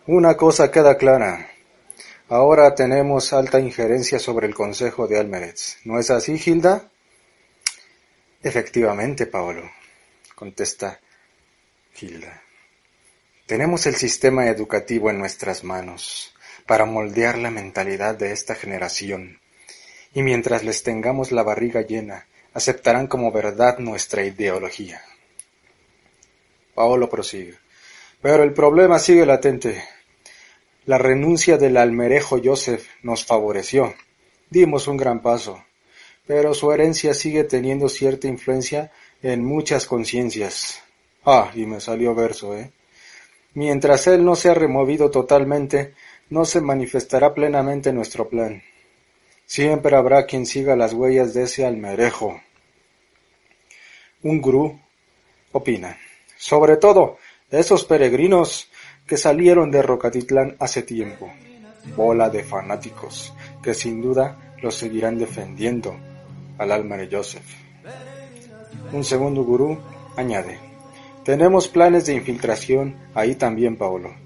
una 0.07 0.37
cosa 0.37 0.71
queda 0.71 0.97
clara. 0.97 1.49
Ahora 2.29 2.75
tenemos 2.75 3.33
alta 3.33 3.61
injerencia 3.61 4.19
sobre 4.19 4.47
el 4.47 4.55
Consejo 4.55 5.07
de 5.07 5.19
Almeretz. 5.19 5.77
¿No 5.85 5.99
es 5.99 6.11
así, 6.11 6.41
Hilda? 6.45 6.91
Efectivamente, 8.43 9.27
Paolo, 9.27 9.71
contesta 10.35 11.01
Hilda. 12.01 12.43
Tenemos 13.47 13.87
el 13.87 13.95
sistema 13.95 14.47
educativo 14.49 15.11
en 15.11 15.19
nuestras 15.19 15.65
manos 15.65 16.35
para 16.67 16.87
moldear 16.87 17.39
la 17.39 17.51
mentalidad 17.51 18.15
de 18.15 18.33
esta 18.33 18.55
generación, 18.55 19.41
y 20.15 20.23
mientras 20.23 20.65
les 20.65 20.83
tengamos 20.83 21.31
la 21.31 21.43
barriga 21.43 21.83
llena, 21.83 22.27
aceptarán 22.55 23.07
como 23.07 23.31
verdad 23.31 23.79
nuestra 23.79 24.25
ideología. 24.25 25.03
Paolo 26.75 27.11
prosigue. 27.11 27.59
Pero 28.23 28.43
el 28.43 28.55
problema 28.55 28.99
sigue 28.99 29.27
latente. 29.27 29.85
La 30.87 30.97
renuncia 30.97 31.59
del 31.59 31.77
almerejo 31.77 32.41
Joseph 32.43 32.87
nos 33.03 33.27
favoreció. 33.27 33.95
Dimos 34.49 34.89
un 34.89 34.97
gran 34.97 35.21
paso 35.21 35.63
pero 36.27 36.55
su 36.55 36.73
herencia 36.73 37.15
sigue 37.15 37.45
teniendo 37.45 37.89
cierta 37.89 38.29
influencia 38.29 38.91
en 39.23 39.45
muchas 39.45 39.87
conciencias. 39.87 40.81
Ah, 41.25 41.51
y 41.55 41.67
me 41.67 41.81
salió 41.81 42.15
verso, 42.15 42.57
¿eh? 42.57 42.73
Mientras 43.55 44.07
él 44.07 44.25
no 44.25 44.35
sea 44.35 44.55
removido 44.55 45.11
totalmente, 45.11 45.95
no 46.31 46.45
se 46.45 46.61
manifestará 46.61 47.35
plenamente 47.35 47.93
nuestro 47.93 48.29
plan. 48.29 48.63
Siempre 49.55 49.95
habrá 49.95 50.27
quien 50.27 50.47
siga 50.47 50.75
las 50.75 50.95
huellas 50.95 51.33
de 51.33 51.45
ese 51.45 51.65
almerejo. 51.65 52.41
Un 54.25 54.41
gurú 54.41 54.81
opina. 55.53 55.97
Sobre 56.37 56.77
todo, 56.77 57.19
esos 57.53 57.85
peregrinos 57.85 58.69
que 59.07 59.17
salieron 59.17 59.71
de 59.71 59.81
Rocatitlán 59.81 60.57
hace 60.59 60.83
tiempo. 60.83 61.33
Bola 61.95 62.31
de 62.31 62.43
fanáticos, 62.43 63.33
que 63.63 63.75
sin 63.75 64.03
duda 64.03 64.57
los 64.61 64.75
seguirán 64.75 65.19
defendiendo 65.19 65.95
al 66.59 66.73
alma 66.73 66.97
de 66.97 67.17
Joseph. 67.17 67.47
Un 68.93 69.05
segundo 69.05 69.45
gurú 69.45 69.79
añade, 70.17 70.59
tenemos 71.25 71.69
planes 71.69 72.07
de 72.07 72.15
infiltración 72.15 72.97
ahí 73.15 73.37
también, 73.37 73.77
Paolo. 73.77 74.17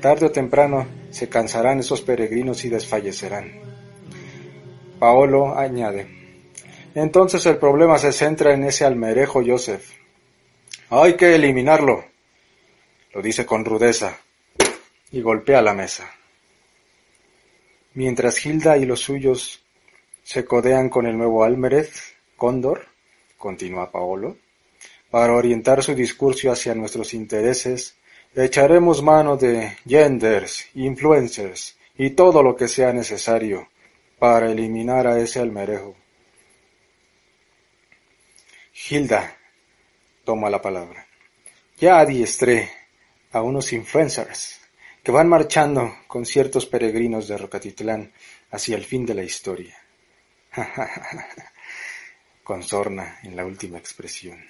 Tarde 0.00 0.26
o 0.26 0.32
temprano 0.32 0.84
se 1.10 1.28
cansarán 1.28 1.78
esos 1.78 2.02
peregrinos 2.02 2.64
y 2.64 2.70
desfallecerán. 2.70 3.77
Paolo 4.98 5.56
añade, 5.56 6.08
entonces 6.94 7.46
el 7.46 7.58
problema 7.58 7.98
se 7.98 8.12
centra 8.12 8.52
en 8.52 8.64
ese 8.64 8.84
almerejo 8.84 9.42
Joseph. 9.46 9.90
Hay 10.90 11.14
que 11.14 11.36
eliminarlo, 11.36 12.04
lo 13.12 13.22
dice 13.22 13.46
con 13.46 13.64
rudeza, 13.64 14.18
y 15.12 15.20
golpea 15.20 15.62
la 15.62 15.72
mesa. 15.72 16.10
Mientras 17.94 18.44
Hilda 18.44 18.76
y 18.76 18.86
los 18.86 19.00
suyos 19.00 19.62
se 20.24 20.44
codean 20.44 20.88
con 20.88 21.06
el 21.06 21.16
nuevo 21.16 21.44
Almerez, 21.44 22.14
Cóndor, 22.36 22.86
continúa 23.36 23.92
Paolo, 23.92 24.36
para 25.10 25.34
orientar 25.34 25.82
su 25.82 25.94
discurso 25.94 26.50
hacia 26.50 26.74
nuestros 26.74 27.14
intereses, 27.14 27.96
echaremos 28.34 29.02
mano 29.02 29.36
de 29.36 29.76
genders, 29.86 30.66
influencers 30.74 31.76
y 31.96 32.10
todo 32.10 32.42
lo 32.42 32.56
que 32.56 32.66
sea 32.66 32.92
necesario 32.92 33.68
para 34.18 34.50
eliminar 34.50 35.06
a 35.06 35.18
ese 35.18 35.40
almerejo. 35.40 35.96
Hilda 38.88 39.36
toma 40.24 40.50
la 40.50 40.60
palabra. 40.60 41.06
Ya 41.78 41.98
adiestré 41.98 42.70
a 43.32 43.42
unos 43.42 43.72
influencers 43.72 44.60
que 45.02 45.12
van 45.12 45.28
marchando 45.28 45.94
con 46.06 46.26
ciertos 46.26 46.66
peregrinos 46.66 47.28
de 47.28 47.38
Rocatitlán 47.38 48.12
hacia 48.50 48.76
el 48.76 48.84
fin 48.84 49.06
de 49.06 49.14
la 49.14 49.22
historia. 49.22 49.76
con 52.48 52.62
sorna 52.62 53.18
en 53.22 53.36
la 53.36 53.44
última 53.44 53.76
expresión. 53.78 54.42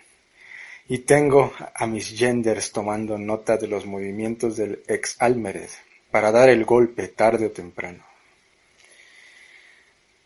Y 0.88 0.98
tengo 0.98 1.52
a 1.74 1.86
mis 1.86 2.16
genders 2.16 2.70
tomando 2.70 3.18
nota 3.18 3.56
de 3.56 3.66
los 3.66 3.86
movimientos 3.86 4.56
del 4.56 4.82
ex 4.86 5.16
Almered 5.18 5.68
para 6.10 6.30
dar 6.30 6.48
el 6.48 6.64
golpe 6.64 7.08
tarde 7.08 7.46
o 7.46 7.50
temprano. 7.50 8.07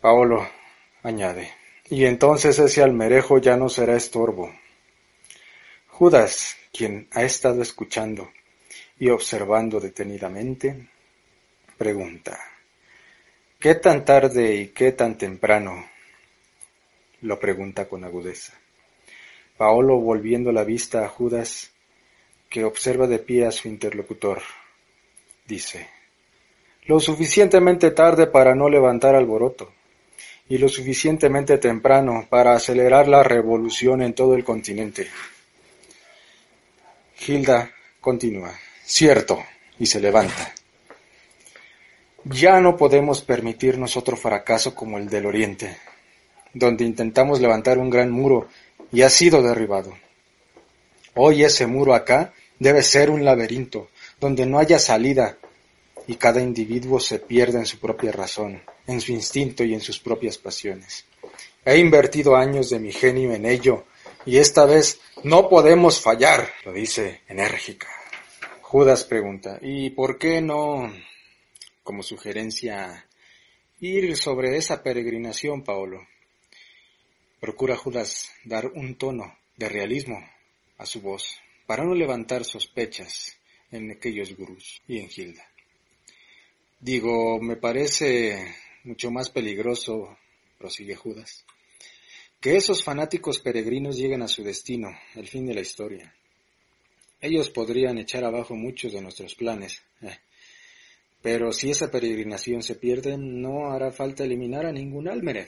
Paolo 0.03 0.45
añade, 1.01 1.53
y 1.89 2.03
entonces 2.03 2.59
ese 2.59 2.83
almerejo 2.83 3.37
ya 3.37 3.55
no 3.55 3.69
será 3.69 3.95
estorbo. 3.95 4.53
Judas, 5.87 6.57
quien 6.73 7.07
ha 7.13 7.23
estado 7.23 7.61
escuchando 7.61 8.29
y 8.99 9.07
observando 9.07 9.79
detenidamente, 9.79 10.89
pregunta, 11.77 12.37
¿Qué 13.57 13.75
tan 13.75 14.03
tarde 14.03 14.55
y 14.55 14.67
qué 14.73 14.91
tan 14.91 15.17
temprano? 15.17 15.85
lo 17.21 17.39
pregunta 17.39 17.87
con 17.87 18.03
agudeza. 18.03 18.51
Paolo 19.55 20.01
volviendo 20.01 20.51
la 20.51 20.65
vista 20.65 21.05
a 21.05 21.07
Judas, 21.07 21.71
que 22.49 22.65
observa 22.65 23.07
de 23.07 23.19
pie 23.19 23.45
a 23.45 23.51
su 23.51 23.69
interlocutor, 23.69 24.41
dice, 25.47 25.87
lo 26.87 26.99
suficientemente 26.99 27.91
tarde 27.91 28.27
para 28.27 28.53
no 28.53 28.67
levantar 28.67 29.15
alboroto, 29.15 29.71
y 30.53 30.59
lo 30.59 30.69
suficientemente 30.69 31.57
temprano 31.57 32.27
para 32.29 32.53
acelerar 32.53 33.07
la 33.07 33.23
revolución 33.23 34.03
en 34.03 34.13
todo 34.13 34.35
el 34.35 34.43
continente. 34.43 35.07
Hilda 37.25 37.71
continúa, 37.99 38.53
cierto, 38.85 39.43
y 39.79 39.87
se 39.87 39.99
levanta. 39.99 40.53
Ya 42.25 42.59
no 42.59 42.77
podemos 42.77 43.23
permitirnos 43.23 43.97
otro 43.97 44.15
fracaso 44.15 44.75
como 44.75 44.99
el 44.99 45.09
del 45.09 45.25
Oriente, 45.25 45.75
donde 46.53 46.85
intentamos 46.85 47.41
levantar 47.41 47.79
un 47.79 47.89
gran 47.89 48.11
muro 48.11 48.47
y 48.91 49.01
ha 49.01 49.09
sido 49.09 49.41
derribado. 49.41 49.91
Hoy 51.15 51.43
ese 51.43 51.65
muro 51.65 51.95
acá 51.95 52.31
debe 52.59 52.83
ser 52.83 53.09
un 53.09 53.25
laberinto, 53.25 53.89
donde 54.19 54.45
no 54.45 54.59
haya 54.59 54.77
salida 54.77 55.35
y 56.07 56.15
cada 56.15 56.41
individuo 56.41 56.99
se 56.99 57.19
pierda 57.19 57.59
en 57.59 57.65
su 57.65 57.79
propia 57.79 58.11
razón, 58.11 58.61
en 58.87 59.01
su 59.01 59.11
instinto 59.11 59.63
y 59.63 59.73
en 59.73 59.81
sus 59.81 59.99
propias 59.99 60.37
pasiones. 60.37 61.05
He 61.65 61.77
invertido 61.77 62.35
años 62.35 62.69
de 62.69 62.79
mi 62.79 62.91
genio 62.91 63.33
en 63.33 63.45
ello 63.45 63.85
y 64.25 64.37
esta 64.37 64.65
vez 64.65 64.99
no 65.23 65.49
podemos 65.49 66.01
fallar, 66.01 66.49
lo 66.65 66.73
dice 66.73 67.21
enérgica. 67.27 67.87
Judas 68.61 69.03
pregunta, 69.03 69.59
¿y 69.61 69.91
por 69.91 70.17
qué 70.17 70.41
no 70.41 70.91
como 71.83 72.01
sugerencia 72.01 73.05
ir 73.79 74.15
sobre 74.15 74.55
esa 74.57 74.81
peregrinación, 74.81 75.63
Paolo. 75.63 76.07
Procura 77.39 77.75
Judas 77.75 78.31
dar 78.45 78.67
un 78.67 78.95
tono 78.95 79.37
de 79.57 79.67
realismo 79.67 80.17
a 80.77 80.85
su 80.85 81.01
voz, 81.01 81.37
para 81.65 81.83
no 81.83 81.93
levantar 81.93 82.45
sospechas 82.45 83.37
en 83.71 83.91
aquellos 83.91 84.35
gurús 84.35 84.81
y 84.87 84.99
en 84.99 85.09
Hilda. 85.13 85.45
Digo, 86.83 87.39
me 87.39 87.55
parece 87.55 88.55
mucho 88.83 89.09
más 89.09 89.29
peligroso, 89.29 90.17
prosigue 90.57 90.97
Judas, 90.97 91.45
que 92.41 92.57
esos 92.57 92.83
fanáticos 92.83 93.39
peregrinos 93.39 93.95
lleguen 93.95 94.21
a 94.21 94.27
su 94.27 94.43
destino, 94.43 94.89
el 95.15 95.29
fin 95.29 95.45
de 95.45 95.53
la 95.53 95.61
historia. 95.61 96.13
Ellos 97.21 97.49
podrían 97.51 97.99
echar 97.99 98.25
abajo 98.25 98.57
muchos 98.57 98.91
de 98.91 98.99
nuestros 98.99 99.33
planes. 99.33 99.81
Eh. 100.01 100.17
Pero 101.21 101.53
si 101.53 101.71
esa 101.71 101.89
peregrinación 101.89 102.61
se 102.61 102.75
pierde, 102.75 103.17
no 103.17 103.71
hará 103.71 103.89
falta 103.93 104.25
eliminar 104.25 104.65
a 104.65 104.73
ningún 104.73 105.07
Almered. 105.07 105.47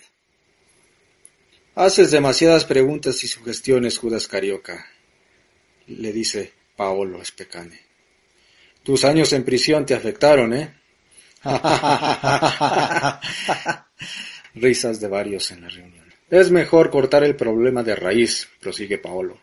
Haces 1.76 2.12
demasiadas 2.12 2.64
preguntas 2.64 3.22
y 3.26 3.28
sugestiones, 3.28 3.98
Judas 3.98 4.30
Carioca, 4.30 4.88
le 5.88 6.14
dice 6.14 6.54
Paolo 6.78 7.22
Especane. 7.22 7.82
Tus 8.84 9.04
años 9.04 9.34
en 9.34 9.44
prisión 9.44 9.86
te 9.86 9.96
afectaron, 9.96 10.54
¿eh? 10.54 10.85
Risas 14.56 15.00
de 15.00 15.08
varios 15.08 15.52
en 15.52 15.62
la 15.62 15.70
reunión. 15.70 16.06
Es 16.30 16.50
mejor 16.52 16.90
cortar 16.90 17.24
el 17.24 17.36
problema 17.36 17.84
de 17.84 17.96
raíz, 17.96 18.48
prosigue 18.60 18.98
Paolo. 18.98 19.38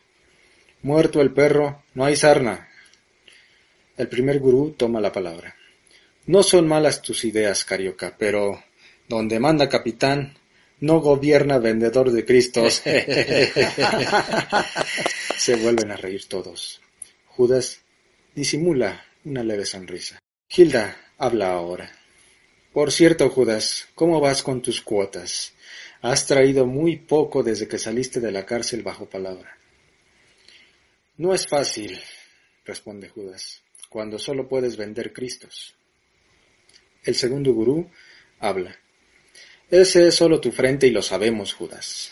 Muerto 0.83 1.21
el 1.21 1.33
perro, 1.33 1.85
no 1.95 2.05
hay 2.05 2.17
sarna. 2.17 2.69
El 3.97 4.09
primer 4.09 4.41
gurú 4.41 4.73
toma 4.73 5.01
la 5.01 5.13
palabra. 5.13 5.55
No 6.27 6.43
son 6.43 6.67
malas 6.67 7.03
tus 7.03 7.25
ideas, 7.25 7.65
Carioca, 7.65 8.17
pero 8.19 8.63
donde 9.09 9.39
manda 9.39 9.69
capitán, 9.69 10.37
no 10.81 11.01
gobierna 11.01 11.59
vendedor 11.59 12.11
de 12.11 12.25
Cristos. 12.25 12.83
Se 15.37 15.57
vuelven 15.57 15.93
a 15.93 15.97
reír 15.97 16.27
todos. 16.27 16.81
Judas 17.27 17.81
disimula 18.35 19.05
una 19.25 19.45
leve 19.45 19.65
sonrisa. 19.65 20.19
Hilda 20.49 20.97
habla 21.23 21.53
ahora. 21.53 21.89
Por 22.73 22.91
cierto, 22.91 23.31
Judas, 23.31 23.87
¿cómo 23.95 24.21
vas 24.21 24.43
con 24.43 24.61
tus 24.61 24.83
cuotas? 24.83 25.53
Has 26.01 26.27
traído 26.27 26.67
muy 26.67 26.97
poco 26.97 27.45
desde 27.45 27.69
que 27.69 27.79
saliste 27.79 28.19
de 28.19 28.33
la 28.33 28.45
cárcel 28.45 28.83
bajo 28.83 29.07
palabra. 29.07 29.57
No 31.19 31.33
es 31.33 31.47
fácil, 31.47 31.97
responde 32.65 33.09
Judas, 33.09 33.63
cuando 33.89 34.19
solo 34.19 34.49
puedes 34.49 34.77
vender 34.77 35.13
Cristos. 35.13 35.77
El 37.05 37.15
segundo 37.15 37.53
gurú 37.53 37.89
habla. 38.41 38.77
Ese 39.71 40.09
es 40.09 40.17
solo 40.17 40.41
tu 40.41 40.51
frente 40.51 40.89
y 40.89 40.91
lo 40.91 41.03
sabemos, 41.03 41.53
Judas. 41.53 42.11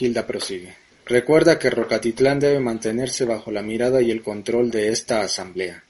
Hilda 0.00 0.26
prosigue. 0.26 0.74
Recuerda 1.06 1.60
que 1.60 1.70
Rocatitlán 1.70 2.40
debe 2.40 2.58
mantenerse 2.58 3.24
bajo 3.24 3.52
la 3.52 3.62
mirada 3.62 4.02
y 4.02 4.10
el 4.10 4.20
control 4.20 4.72
de 4.72 4.88
esta 4.88 5.20
asamblea. 5.20 5.84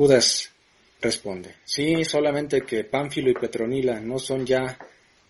Judas 0.00 0.50
responde. 1.02 1.56
Sí, 1.62 2.06
solamente 2.06 2.62
que 2.62 2.84
Pánfilo 2.84 3.28
y 3.28 3.34
Petronila 3.34 4.00
no 4.00 4.18
son 4.18 4.46
ya 4.46 4.78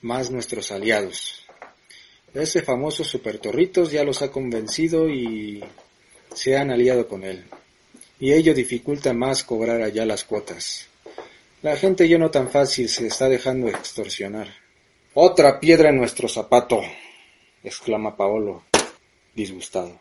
más 0.02 0.30
nuestros 0.30 0.70
aliados. 0.70 1.44
Ese 2.32 2.62
famoso 2.62 3.02
Supertorritos 3.02 3.90
ya 3.90 4.04
los 4.04 4.22
ha 4.22 4.30
convencido 4.30 5.08
y 5.08 5.60
se 6.32 6.56
han 6.56 6.70
aliado 6.70 7.08
con 7.08 7.24
él. 7.24 7.46
Y 8.20 8.32
ello 8.32 8.54
dificulta 8.54 9.12
más 9.12 9.42
cobrar 9.42 9.82
allá 9.82 10.06
las 10.06 10.22
cuotas. 10.22 10.86
La 11.62 11.74
gente 11.74 12.08
ya 12.08 12.18
no 12.18 12.30
tan 12.30 12.48
fácil 12.48 12.88
se 12.88 13.08
está 13.08 13.28
dejando 13.28 13.66
extorsionar. 13.66 14.54
Otra 15.14 15.58
piedra 15.58 15.88
en 15.88 15.96
nuestro 15.96 16.28
zapato, 16.28 16.80
exclama 17.64 18.16
Paolo, 18.16 18.62
disgustado. 19.34 20.00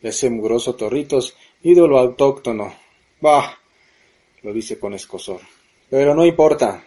Ese 0.00 0.30
mugroso 0.30 0.76
Torritos, 0.76 1.34
ídolo 1.64 1.98
autóctono. 1.98 2.72
Bah, 3.20 3.58
lo 4.42 4.52
dice 4.52 4.78
con 4.78 4.94
escosor. 4.94 5.40
Pero 5.90 6.14
no 6.14 6.24
importa, 6.24 6.84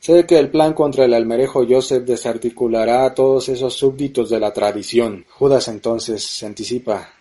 Sé 0.00 0.24
que 0.24 0.38
el 0.38 0.50
plan 0.50 0.72
contra 0.72 1.04
el 1.04 1.12
almerejo 1.12 1.66
Joseph 1.68 2.04
desarticulará 2.04 3.04
a 3.04 3.14
todos 3.14 3.50
esos 3.50 3.74
súbditos 3.74 4.30
de 4.30 4.40
la 4.40 4.50
tradición. 4.50 5.26
Judas 5.28 5.68
entonces 5.68 6.24
se 6.24 6.46
anticipa, 6.46 7.12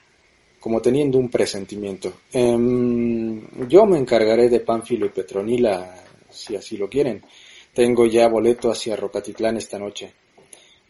como 0.62 0.82
teniendo 0.82 1.18
un 1.18 1.30
presentimiento. 1.30 2.14
Em, 2.32 3.68
yo 3.68 3.86
me 3.86 3.98
encargaré 3.98 4.48
de 4.48 4.62
Pánfilo 4.62 5.06
y 5.06 5.10
Petronila, 5.10 5.94
si 6.30 6.56
así 6.56 6.78
lo 6.78 6.88
quieren. 6.88 7.22
Tengo 7.74 8.06
ya 8.06 8.30
boleto 8.30 8.72
hacia 8.72 8.96
Rocatitlán 8.96 9.58
esta 9.58 9.78
noche. 9.78 10.14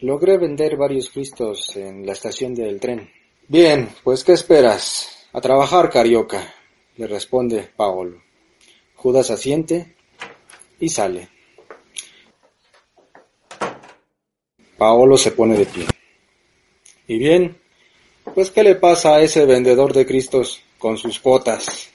Logré 0.02 0.38
vender 0.38 0.78
varios 0.78 1.10
cristos 1.10 1.76
en 1.76 2.06
la 2.06 2.12
estación 2.12 2.54
del 2.54 2.80
tren. 2.80 3.10
Bien, 3.48 3.90
pues 4.04 4.24
¿qué 4.24 4.34
esperas? 4.34 5.28
A 5.34 5.42
trabajar, 5.42 5.90
carioca, 5.90 6.54
le 6.98 7.08
responde 7.08 7.68
Paolo. 7.76 8.29
Judas 9.02 9.32
asiente 9.32 9.96
y 10.78 10.90
sale. 10.90 11.30
Paolo 14.78 15.18
se 15.18 15.32
pone 15.32 15.58
de 15.58 15.66
pie. 15.66 15.86
Y 17.08 17.18
bien, 17.18 17.58
pues 18.36 18.52
¿qué 18.52 18.62
le 18.62 18.76
pasa 18.76 19.16
a 19.16 19.22
ese 19.22 19.46
vendedor 19.46 19.94
de 19.94 20.06
Cristos 20.06 20.62
con 20.78 20.98
sus 20.98 21.18
cuotas? 21.20 21.90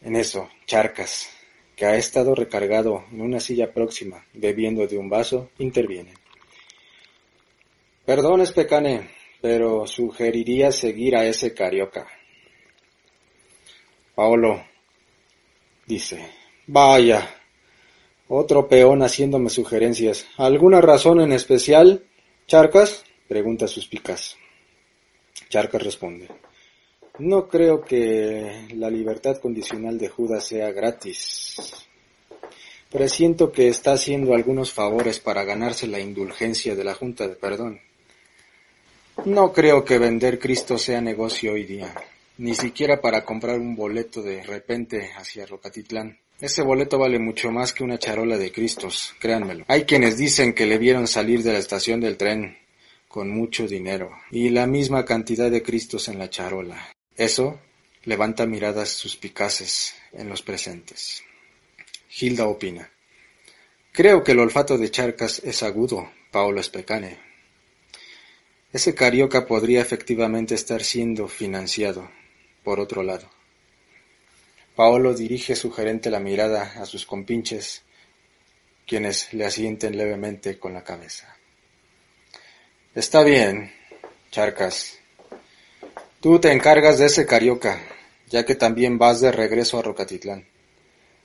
En 0.00 0.16
eso, 0.16 0.48
Charcas, 0.64 1.28
que 1.76 1.84
ha 1.84 1.96
estado 1.96 2.34
recargado 2.34 3.04
en 3.12 3.20
una 3.20 3.40
silla 3.40 3.74
próxima, 3.74 4.24
bebiendo 4.32 4.86
de 4.86 4.96
un 4.96 5.10
vaso, 5.10 5.50
interviene. 5.58 6.14
Perdón, 8.06 8.40
Especane, 8.40 9.10
pero 9.42 9.86
sugeriría 9.86 10.72
seguir 10.72 11.14
a 11.14 11.26
ese 11.26 11.52
carioca. 11.52 12.06
Paolo 14.14 14.64
dice, 15.86 16.30
vaya, 16.66 17.28
otro 18.28 18.68
peón 18.68 19.02
haciéndome 19.02 19.50
sugerencias. 19.50 20.26
¿Alguna 20.36 20.80
razón 20.80 21.20
en 21.20 21.32
especial, 21.32 22.04
Charcas? 22.46 23.04
pregunta 23.28 23.66
suspicaz. 23.66 24.36
Charcas 25.48 25.82
responde. 25.82 26.28
No 27.18 27.48
creo 27.48 27.82
que 27.82 28.66
la 28.74 28.90
libertad 28.90 29.38
condicional 29.38 29.98
de 29.98 30.08
Judas 30.08 30.44
sea 30.46 30.72
gratis. 30.72 31.56
Presiento 32.90 33.52
que 33.52 33.68
está 33.68 33.92
haciendo 33.92 34.34
algunos 34.34 34.72
favores 34.72 35.20
para 35.20 35.44
ganarse 35.44 35.86
la 35.86 36.00
indulgencia 36.00 36.74
de 36.74 36.84
la 36.84 36.94
Junta 36.94 37.28
de 37.28 37.36
Perdón. 37.36 37.80
No 39.24 39.52
creo 39.52 39.84
que 39.84 39.98
vender 39.98 40.38
Cristo 40.38 40.76
sea 40.76 41.00
negocio 41.00 41.52
hoy 41.52 41.64
día, 41.64 41.94
ni 42.38 42.54
siquiera 42.54 43.00
para 43.00 43.24
comprar 43.24 43.58
un 43.58 43.76
boleto 43.76 44.22
de 44.22 44.42
repente 44.42 45.12
hacia 45.16 45.46
Rocatitlán. 45.46 46.18
Ese 46.40 46.62
boleto 46.62 46.98
vale 46.98 47.18
mucho 47.18 47.50
más 47.50 47.72
que 47.72 47.84
una 47.84 47.98
charola 47.98 48.36
de 48.36 48.50
Cristos, 48.50 49.14
créanmelo. 49.20 49.64
Hay 49.68 49.84
quienes 49.84 50.18
dicen 50.18 50.52
que 50.52 50.66
le 50.66 50.78
vieron 50.78 51.06
salir 51.06 51.42
de 51.42 51.52
la 51.52 51.58
estación 51.58 52.00
del 52.00 52.16
tren 52.16 52.58
con 53.08 53.30
mucho 53.30 53.68
dinero 53.68 54.10
y 54.30 54.48
la 54.48 54.66
misma 54.66 55.04
cantidad 55.04 55.50
de 55.50 55.62
Cristos 55.62 56.08
en 56.08 56.18
la 56.18 56.28
charola. 56.28 56.90
Eso 57.16 57.60
levanta 58.02 58.46
miradas 58.46 58.88
suspicaces 58.88 59.94
en 60.12 60.28
los 60.28 60.42
presentes. 60.42 61.22
Hilda 62.20 62.46
opina. 62.46 62.90
Creo 63.92 64.24
que 64.24 64.32
el 64.32 64.40
olfato 64.40 64.76
de 64.76 64.90
Charcas 64.90 65.40
es 65.44 65.62
agudo, 65.62 66.10
Paolo 66.32 66.60
Specane. 66.60 67.18
Ese 68.72 68.92
carioca 68.96 69.46
podría 69.46 69.80
efectivamente 69.80 70.56
estar 70.56 70.82
siendo 70.82 71.28
financiado, 71.28 72.10
por 72.64 72.80
otro 72.80 73.02
lado. 73.02 73.28
Paolo 74.74 75.14
dirige 75.14 75.54
sugerente 75.54 76.10
la 76.10 76.18
mirada 76.18 76.74
a 76.80 76.86
sus 76.86 77.06
compinches, 77.06 77.82
quienes 78.86 79.32
le 79.32 79.44
asienten 79.44 79.96
levemente 79.96 80.58
con 80.58 80.74
la 80.74 80.82
cabeza. 80.82 81.36
Está 82.94 83.22
bien, 83.22 83.72
Charcas. 84.30 84.98
Tú 86.20 86.40
te 86.40 86.50
encargas 86.50 86.98
de 86.98 87.06
ese 87.06 87.26
carioca, 87.26 87.80
ya 88.28 88.44
que 88.44 88.56
también 88.56 88.98
vas 88.98 89.20
de 89.20 89.30
regreso 89.30 89.78
a 89.78 89.82
Rocatitlán. 89.82 90.46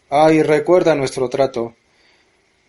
Ah, 0.09 0.31
y 0.31 0.43
recuerda 0.43 0.93
nuestro 0.93 1.29
trato. 1.29 1.75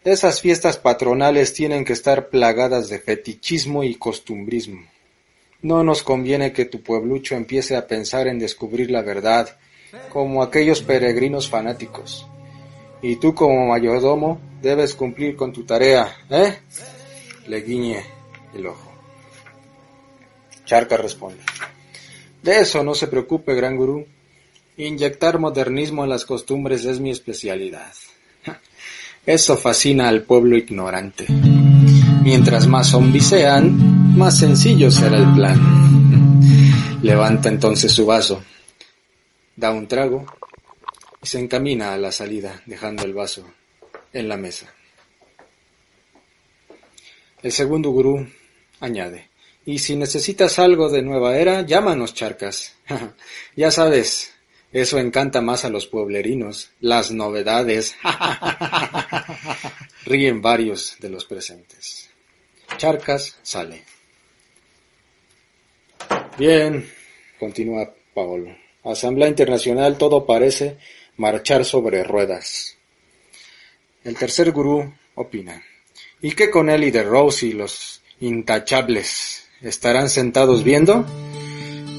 Esas 0.04 0.40
fiestas 0.40 0.78
patronales 0.78 1.52
tienen 1.52 1.84
que 1.84 1.92
estar 1.92 2.30
plagadas 2.30 2.88
de 2.88 3.00
fetichismo 3.00 3.84
y 3.84 3.96
costumbrismo. 3.96 4.86
No 5.62 5.84
nos 5.84 6.02
conviene 6.02 6.52
que 6.52 6.64
tu 6.64 6.82
pueblucho 6.82 7.34
empiece 7.34 7.76
a 7.76 7.86
pensar 7.86 8.26
en 8.28 8.38
descubrir 8.38 8.90
la 8.90 9.02
verdad 9.02 9.58
como 10.08 10.42
aquellos 10.42 10.82
peregrinos 10.82 11.48
fanáticos. 11.48 12.26
Y 13.02 13.16
tú 13.16 13.34
como 13.34 13.66
mayordomo 13.66 14.40
debes 14.62 14.94
cumplir 14.94 15.36
con 15.36 15.52
tu 15.52 15.64
tarea, 15.64 16.14
¿eh? 16.30 16.58
Le 17.46 17.60
guiñe 17.62 18.02
el 18.54 18.66
ojo. 18.66 18.90
Charca 20.64 20.96
responde. 20.96 21.42
De 22.42 22.60
eso 22.60 22.82
no 22.82 22.94
se 22.94 23.08
preocupe, 23.08 23.54
gran 23.54 23.76
gurú. 23.76 24.06
Inyectar 24.76 25.38
modernismo 25.38 26.04
en 26.04 26.10
las 26.10 26.24
costumbres 26.24 26.84
es 26.84 27.00
mi 27.00 27.10
especialidad. 27.10 27.92
Eso 29.26 29.58
fascina 29.58 30.08
al 30.08 30.22
pueblo 30.22 30.56
ignorante. 30.56 31.26
Mientras 32.32 32.68
más 32.68 32.90
zombies 32.90 33.26
sean, 33.26 34.16
más 34.16 34.38
sencillo 34.38 34.88
será 34.88 35.18
el 35.18 35.34
plan. 35.34 37.00
Levanta 37.02 37.48
entonces 37.48 37.90
su 37.90 38.06
vaso, 38.06 38.40
da 39.56 39.72
un 39.72 39.88
trago 39.88 40.24
y 41.20 41.26
se 41.26 41.40
encamina 41.40 41.92
a 41.92 41.98
la 41.98 42.12
salida, 42.12 42.62
dejando 42.66 43.02
el 43.02 43.14
vaso 43.14 43.52
en 44.12 44.28
la 44.28 44.36
mesa. 44.36 44.72
El 47.42 47.50
segundo 47.50 47.90
gurú 47.90 48.24
añade, 48.78 49.28
y 49.66 49.80
si 49.80 49.96
necesitas 49.96 50.60
algo 50.60 50.88
de 50.88 51.02
nueva 51.02 51.36
era, 51.36 51.62
llámanos 51.62 52.14
charcas. 52.14 52.76
ya 53.56 53.72
sabes, 53.72 54.30
eso 54.70 55.00
encanta 55.00 55.40
más 55.40 55.64
a 55.64 55.68
los 55.68 55.88
pueblerinos, 55.88 56.70
las 56.78 57.10
novedades. 57.10 57.96
Ríen 60.06 60.40
varios 60.40 60.94
de 61.00 61.08
los 61.08 61.24
presentes. 61.24 62.09
Charcas 62.80 63.36
sale. 63.42 63.82
Bien, 66.38 66.88
continúa 67.38 67.92
Paolo. 68.14 68.56
Asamblea 68.82 69.28
Internacional, 69.28 69.98
todo 69.98 70.24
parece 70.24 70.78
marchar 71.18 71.66
sobre 71.66 72.02
ruedas. 72.04 72.78
El 74.02 74.16
tercer 74.16 74.50
gurú 74.52 74.94
opina. 75.14 75.62
¿Y 76.22 76.32
qué 76.32 76.48
con 76.48 76.70
él 76.70 76.84
y 76.84 76.90
de 76.90 77.02
Rose 77.02 77.48
y 77.48 77.52
los 77.52 78.00
intachables? 78.18 79.46
¿Estarán 79.60 80.08
sentados 80.08 80.64
viendo? 80.64 81.04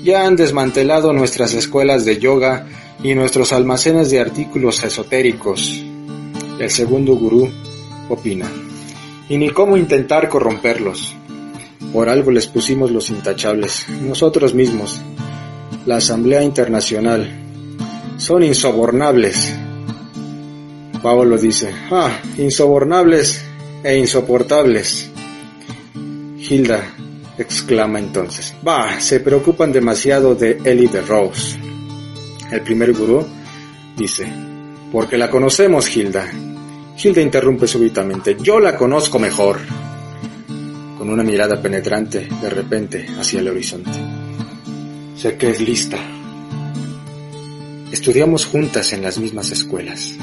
Ya 0.03 0.25
han 0.25 0.35
desmantelado 0.35 1.13
nuestras 1.13 1.53
escuelas 1.53 2.05
de 2.05 2.17
yoga 2.17 2.67
y 3.03 3.13
nuestros 3.13 3.53
almacenes 3.53 4.09
de 4.09 4.19
artículos 4.19 4.83
esotéricos. 4.83 5.83
El 6.59 6.71
segundo 6.71 7.13
gurú 7.13 7.51
opina. 8.09 8.51
Y 9.31 9.37
ni 9.37 9.49
cómo 9.49 9.77
intentar 9.77 10.27
corromperlos. 10.27 11.15
Por 11.93 12.09
algo 12.09 12.31
les 12.31 12.47
pusimos 12.47 12.91
los 12.91 13.09
intachables, 13.09 13.87
nosotros 14.01 14.53
mismos, 14.53 15.01
la 15.85 15.95
Asamblea 15.95 16.43
Internacional. 16.43 17.31
Son 18.17 18.43
insobornables. 18.43 19.55
Pablo 21.01 21.37
dice, 21.37 21.73
ah, 21.91 22.11
insobornables 22.37 23.41
e 23.85 23.97
insoportables. 23.97 25.09
Hilda 26.37 26.83
exclama 27.37 27.99
entonces, 27.99 28.53
bah, 28.61 28.99
se 28.99 29.21
preocupan 29.21 29.71
demasiado 29.71 30.35
de 30.35 30.59
Ellie 30.65 30.89
de 30.89 31.03
Rose. 31.03 31.57
El 32.51 32.59
primer 32.63 32.91
gurú 32.91 33.25
dice, 33.95 34.27
porque 34.91 35.17
la 35.17 35.29
conocemos, 35.29 35.95
Hilda. 35.95 36.29
Hilda 37.03 37.21
interrumpe 37.21 37.67
súbitamente, 37.67 38.37
yo 38.39 38.59
la 38.59 38.77
conozco 38.77 39.17
mejor 39.17 39.59
con 40.99 41.09
una 41.09 41.23
mirada 41.23 41.59
penetrante 41.59 42.27
de 42.39 42.49
repente 42.51 43.07
hacia 43.19 43.39
el 43.39 43.47
horizonte. 43.47 43.89
Sé 45.17 45.35
que 45.35 45.49
es 45.49 45.61
lista. 45.61 45.97
Estudiamos 47.91 48.45
juntas 48.45 48.93
en 48.93 49.01
las 49.01 49.17
mismas 49.17 49.49
escuelas, 49.49 50.13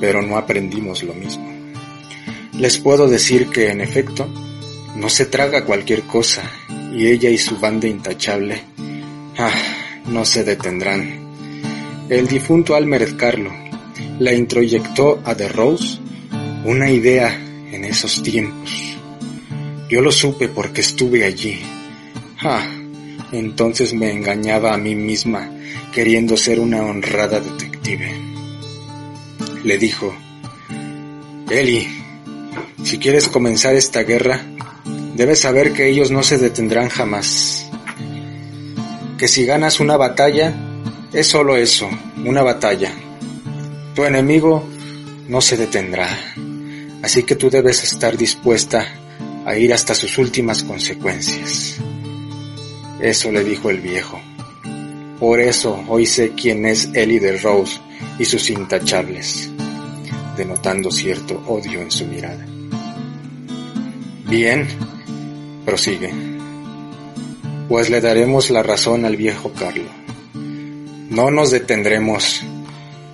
pero 0.00 0.22
no 0.22 0.38
aprendimos 0.38 1.02
lo 1.02 1.12
mismo. 1.12 1.46
Les 2.58 2.78
puedo 2.78 3.06
decir 3.06 3.48
que, 3.50 3.68
en 3.68 3.82
efecto, 3.82 4.26
no 4.96 5.10
se 5.10 5.26
traga 5.26 5.66
cualquier 5.66 6.02
cosa 6.02 6.42
y 6.94 7.08
ella 7.08 7.28
y 7.28 7.36
su 7.36 7.58
banda 7.58 7.86
intachable, 7.86 8.62
ah, 9.36 9.52
no 10.06 10.24
se 10.24 10.44
detendrán. 10.44 11.28
El 12.08 12.26
difunto 12.26 12.74
Almer 12.74 13.16
Carlo 13.18 13.69
la 14.18 14.32
introyectó 14.32 15.20
a 15.24 15.34
The 15.34 15.48
Rose 15.48 15.98
una 16.64 16.90
idea 16.90 17.34
en 17.72 17.84
esos 17.84 18.22
tiempos 18.22 18.90
yo 19.90 20.00
lo 20.00 20.12
supe 20.12 20.48
porque 20.48 20.82
estuve 20.82 21.24
allí. 21.24 21.60
Ah, 22.40 22.64
entonces 23.32 23.92
me 23.92 24.12
engañaba 24.12 24.72
a 24.72 24.78
mí 24.78 24.94
misma 24.94 25.50
queriendo 25.92 26.36
ser 26.36 26.60
una 26.60 26.82
honrada 26.82 27.40
detective. 27.40 28.08
Le 29.64 29.78
dijo, 29.78 30.14
Eli, 31.50 31.88
si 32.84 32.98
quieres 32.98 33.26
comenzar 33.26 33.74
esta 33.74 34.04
guerra, 34.04 34.40
debes 35.16 35.40
saber 35.40 35.72
que 35.72 35.88
ellos 35.88 36.12
no 36.12 36.22
se 36.22 36.38
detendrán 36.38 36.88
jamás. 36.88 37.68
Que 39.18 39.26
si 39.26 39.44
ganas 39.44 39.80
una 39.80 39.96
batalla, 39.96 40.54
es 41.12 41.26
solo 41.26 41.56
eso, 41.56 41.90
una 42.24 42.42
batalla. 42.42 42.92
Tu 44.00 44.06
enemigo 44.06 44.66
no 45.28 45.42
se 45.42 45.58
detendrá. 45.58 46.08
Así 47.02 47.22
que 47.22 47.36
tú 47.36 47.50
debes 47.50 47.84
estar 47.84 48.16
dispuesta 48.16 48.86
a 49.44 49.58
ir 49.58 49.74
hasta 49.74 49.94
sus 49.94 50.16
últimas 50.16 50.64
consecuencias. 50.64 51.76
Eso 52.98 53.30
le 53.30 53.44
dijo 53.44 53.68
el 53.68 53.82
viejo. 53.82 54.18
Por 55.18 55.38
eso 55.38 55.84
hoy 55.86 56.06
sé 56.06 56.32
quién 56.34 56.64
es 56.64 56.88
Ellie 56.94 57.20
de 57.20 57.36
Rose 57.36 57.78
y 58.18 58.24
sus 58.24 58.48
intachables, 58.48 59.50
denotando 60.34 60.90
cierto 60.90 61.34
odio 61.46 61.82
en 61.82 61.90
su 61.90 62.06
mirada. 62.06 62.46
Bien, 64.30 64.66
prosigue, 65.66 66.10
pues 67.68 67.90
le 67.90 68.00
daremos 68.00 68.48
la 68.48 68.62
razón 68.62 69.04
al 69.04 69.18
viejo 69.18 69.52
Carlo. 69.52 69.90
No 71.10 71.30
nos 71.30 71.50
detendremos. 71.50 72.42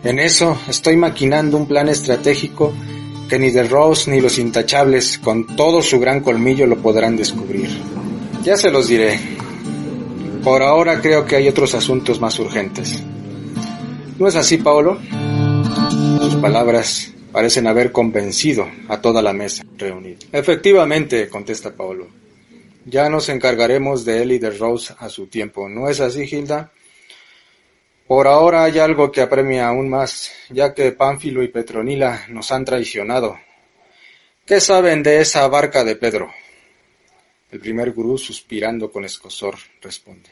En 0.06 0.20
eso 0.20 0.56
estoy 0.68 0.96
maquinando 0.96 1.56
un 1.56 1.66
plan 1.66 1.88
estratégico 1.88 2.72
que 3.28 3.40
ni 3.40 3.50
The 3.50 3.64
Rose 3.64 4.08
ni 4.08 4.20
los 4.20 4.38
intachables, 4.38 5.18
con 5.18 5.56
todo 5.56 5.82
su 5.82 5.98
gran 5.98 6.20
colmillo, 6.20 6.64
lo 6.68 6.76
podrán 6.76 7.16
descubrir. 7.16 7.68
Ya 8.44 8.56
se 8.56 8.70
los 8.70 8.86
diré. 8.86 9.18
Por 10.44 10.62
ahora 10.62 11.00
creo 11.00 11.26
que 11.26 11.34
hay 11.34 11.48
otros 11.48 11.74
asuntos 11.74 12.20
más 12.20 12.38
urgentes. 12.38 13.02
¿No 14.16 14.28
es 14.28 14.36
así, 14.36 14.58
Paolo? 14.58 14.96
Sus 16.20 16.36
palabras 16.36 17.12
parecen 17.32 17.66
haber 17.66 17.90
convencido 17.90 18.68
a 18.86 19.00
toda 19.00 19.20
la 19.20 19.32
mesa 19.32 19.64
reunida. 19.76 20.18
Efectivamente, 20.30 21.28
contesta 21.28 21.74
Paolo. 21.74 22.06
Ya 22.84 23.10
nos 23.10 23.28
encargaremos 23.28 24.04
de 24.04 24.22
él 24.22 24.30
y 24.30 24.38
de 24.38 24.50
Rose 24.50 24.94
a 25.00 25.08
su 25.08 25.26
tiempo. 25.26 25.68
¿No 25.68 25.88
es 25.88 25.98
así, 25.98 26.28
Hilda? 26.30 26.70
Por 28.06 28.28
ahora 28.28 28.62
hay 28.62 28.78
algo 28.78 29.10
que 29.10 29.20
apremia 29.20 29.66
aún 29.66 29.88
más, 29.88 30.30
ya 30.50 30.72
que 30.72 30.92
Pánfilo 30.92 31.42
y 31.42 31.48
Petronila 31.48 32.26
nos 32.28 32.52
han 32.52 32.64
traicionado. 32.64 33.36
¿Qué 34.44 34.60
saben 34.60 35.02
de 35.02 35.20
esa 35.20 35.48
barca 35.48 35.82
de 35.82 35.96
Pedro? 35.96 36.30
El 37.50 37.58
primer 37.58 37.92
gurú, 37.92 38.16
suspirando 38.16 38.92
con 38.92 39.04
escosor, 39.04 39.56
responde. 39.82 40.30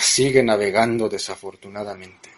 Sigue 0.00 0.42
navegando 0.42 1.06
desafortunadamente. 1.06 2.30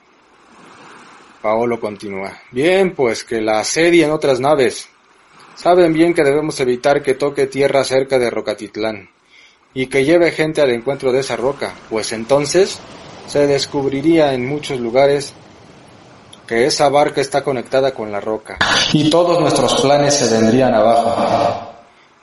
Paolo 1.40 1.78
continúa. 1.78 2.42
Bien, 2.50 2.94
pues 2.96 3.22
que 3.22 3.40
la 3.40 3.60
asedien 3.60 4.10
otras 4.10 4.40
naves. 4.40 4.88
Saben 5.54 5.92
bien 5.92 6.12
que 6.12 6.24
debemos 6.24 6.58
evitar 6.58 7.00
que 7.00 7.14
toque 7.14 7.46
tierra 7.46 7.84
cerca 7.84 8.18
de 8.18 8.30
Rocatitlán 8.30 9.08
y 9.72 9.86
que 9.86 10.04
lleve 10.04 10.32
gente 10.32 10.62
al 10.62 10.70
encuentro 10.70 11.12
de 11.12 11.20
esa 11.20 11.36
roca, 11.36 11.74
pues 11.88 12.12
entonces 12.12 12.80
se 13.26 13.46
descubriría 13.46 14.32
en 14.32 14.46
muchos 14.46 14.80
lugares 14.80 15.32
que 16.46 16.66
esa 16.66 16.88
barca 16.88 17.20
está 17.20 17.42
conectada 17.42 17.92
con 17.92 18.12
la 18.12 18.20
roca. 18.20 18.58
Y 18.92 19.10
todos 19.10 19.40
nuestros 19.40 19.80
planes 19.80 20.14
se 20.14 20.32
vendrían 20.32 20.74
abajo. 20.74 21.74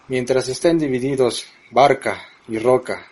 Mientras 0.07 0.47
estén 0.47 0.77
divididos 0.79 1.45
barca 1.71 2.21
y 2.47 2.57
roca, 2.57 3.05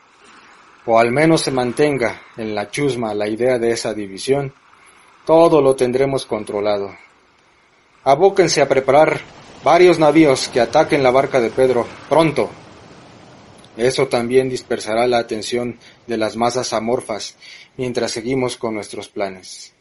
o 0.86 0.98
al 0.98 1.12
menos 1.12 1.42
se 1.42 1.52
mantenga 1.52 2.22
en 2.38 2.56
la 2.56 2.70
chusma 2.70 3.14
la 3.14 3.28
idea 3.28 3.60
de 3.60 3.72
esa 3.72 3.94
división, 3.94 4.54
todo 5.26 5.62
lo 5.62 5.76
tendremos 5.76 6.26
controlado. 6.26 6.96
Abóquense 8.04 8.62
a 8.62 8.68
preparar 8.68 9.20
varios 9.64 10.00
navíos 10.00 10.48
que 10.48 10.62
ataquen 10.62 11.04
la 11.04 11.12
barca 11.12 11.40
de 11.40 11.50
Pedro 11.50 11.86
pronto. 12.10 12.50
Eso 13.78 14.08
también 14.08 14.50
dispersará 14.50 15.08
la 15.08 15.20
atención 15.20 15.78
de 16.08 16.18
las 16.18 16.36
masas 16.36 16.74
amorfas 16.74 17.36
mientras 17.82 18.12
seguimos 18.12 18.58
con 18.58 18.76
nuestros 18.76 19.10
planes. 19.10 19.74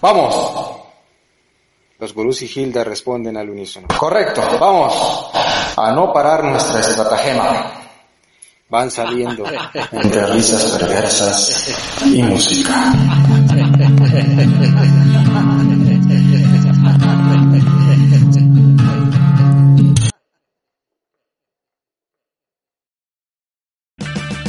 ¡Vamos! 0.00 0.76
Los 1.98 2.14
gurús 2.14 2.40
y 2.42 2.46
Hilda 2.54 2.84
responden 2.84 3.36
al 3.36 3.50
unísono. 3.50 3.88
Correcto, 3.98 4.40
vamos 4.60 4.94
a 5.76 5.90
no 5.90 6.12
parar 6.12 6.44
nuestra 6.44 6.78
estratagema. 6.78 7.72
Van 8.68 8.92
saliendo 8.92 9.44
entre 9.90 10.26
risas 10.26 10.78
perversas 10.78 12.00
y 12.06 12.22
música. 12.22 12.92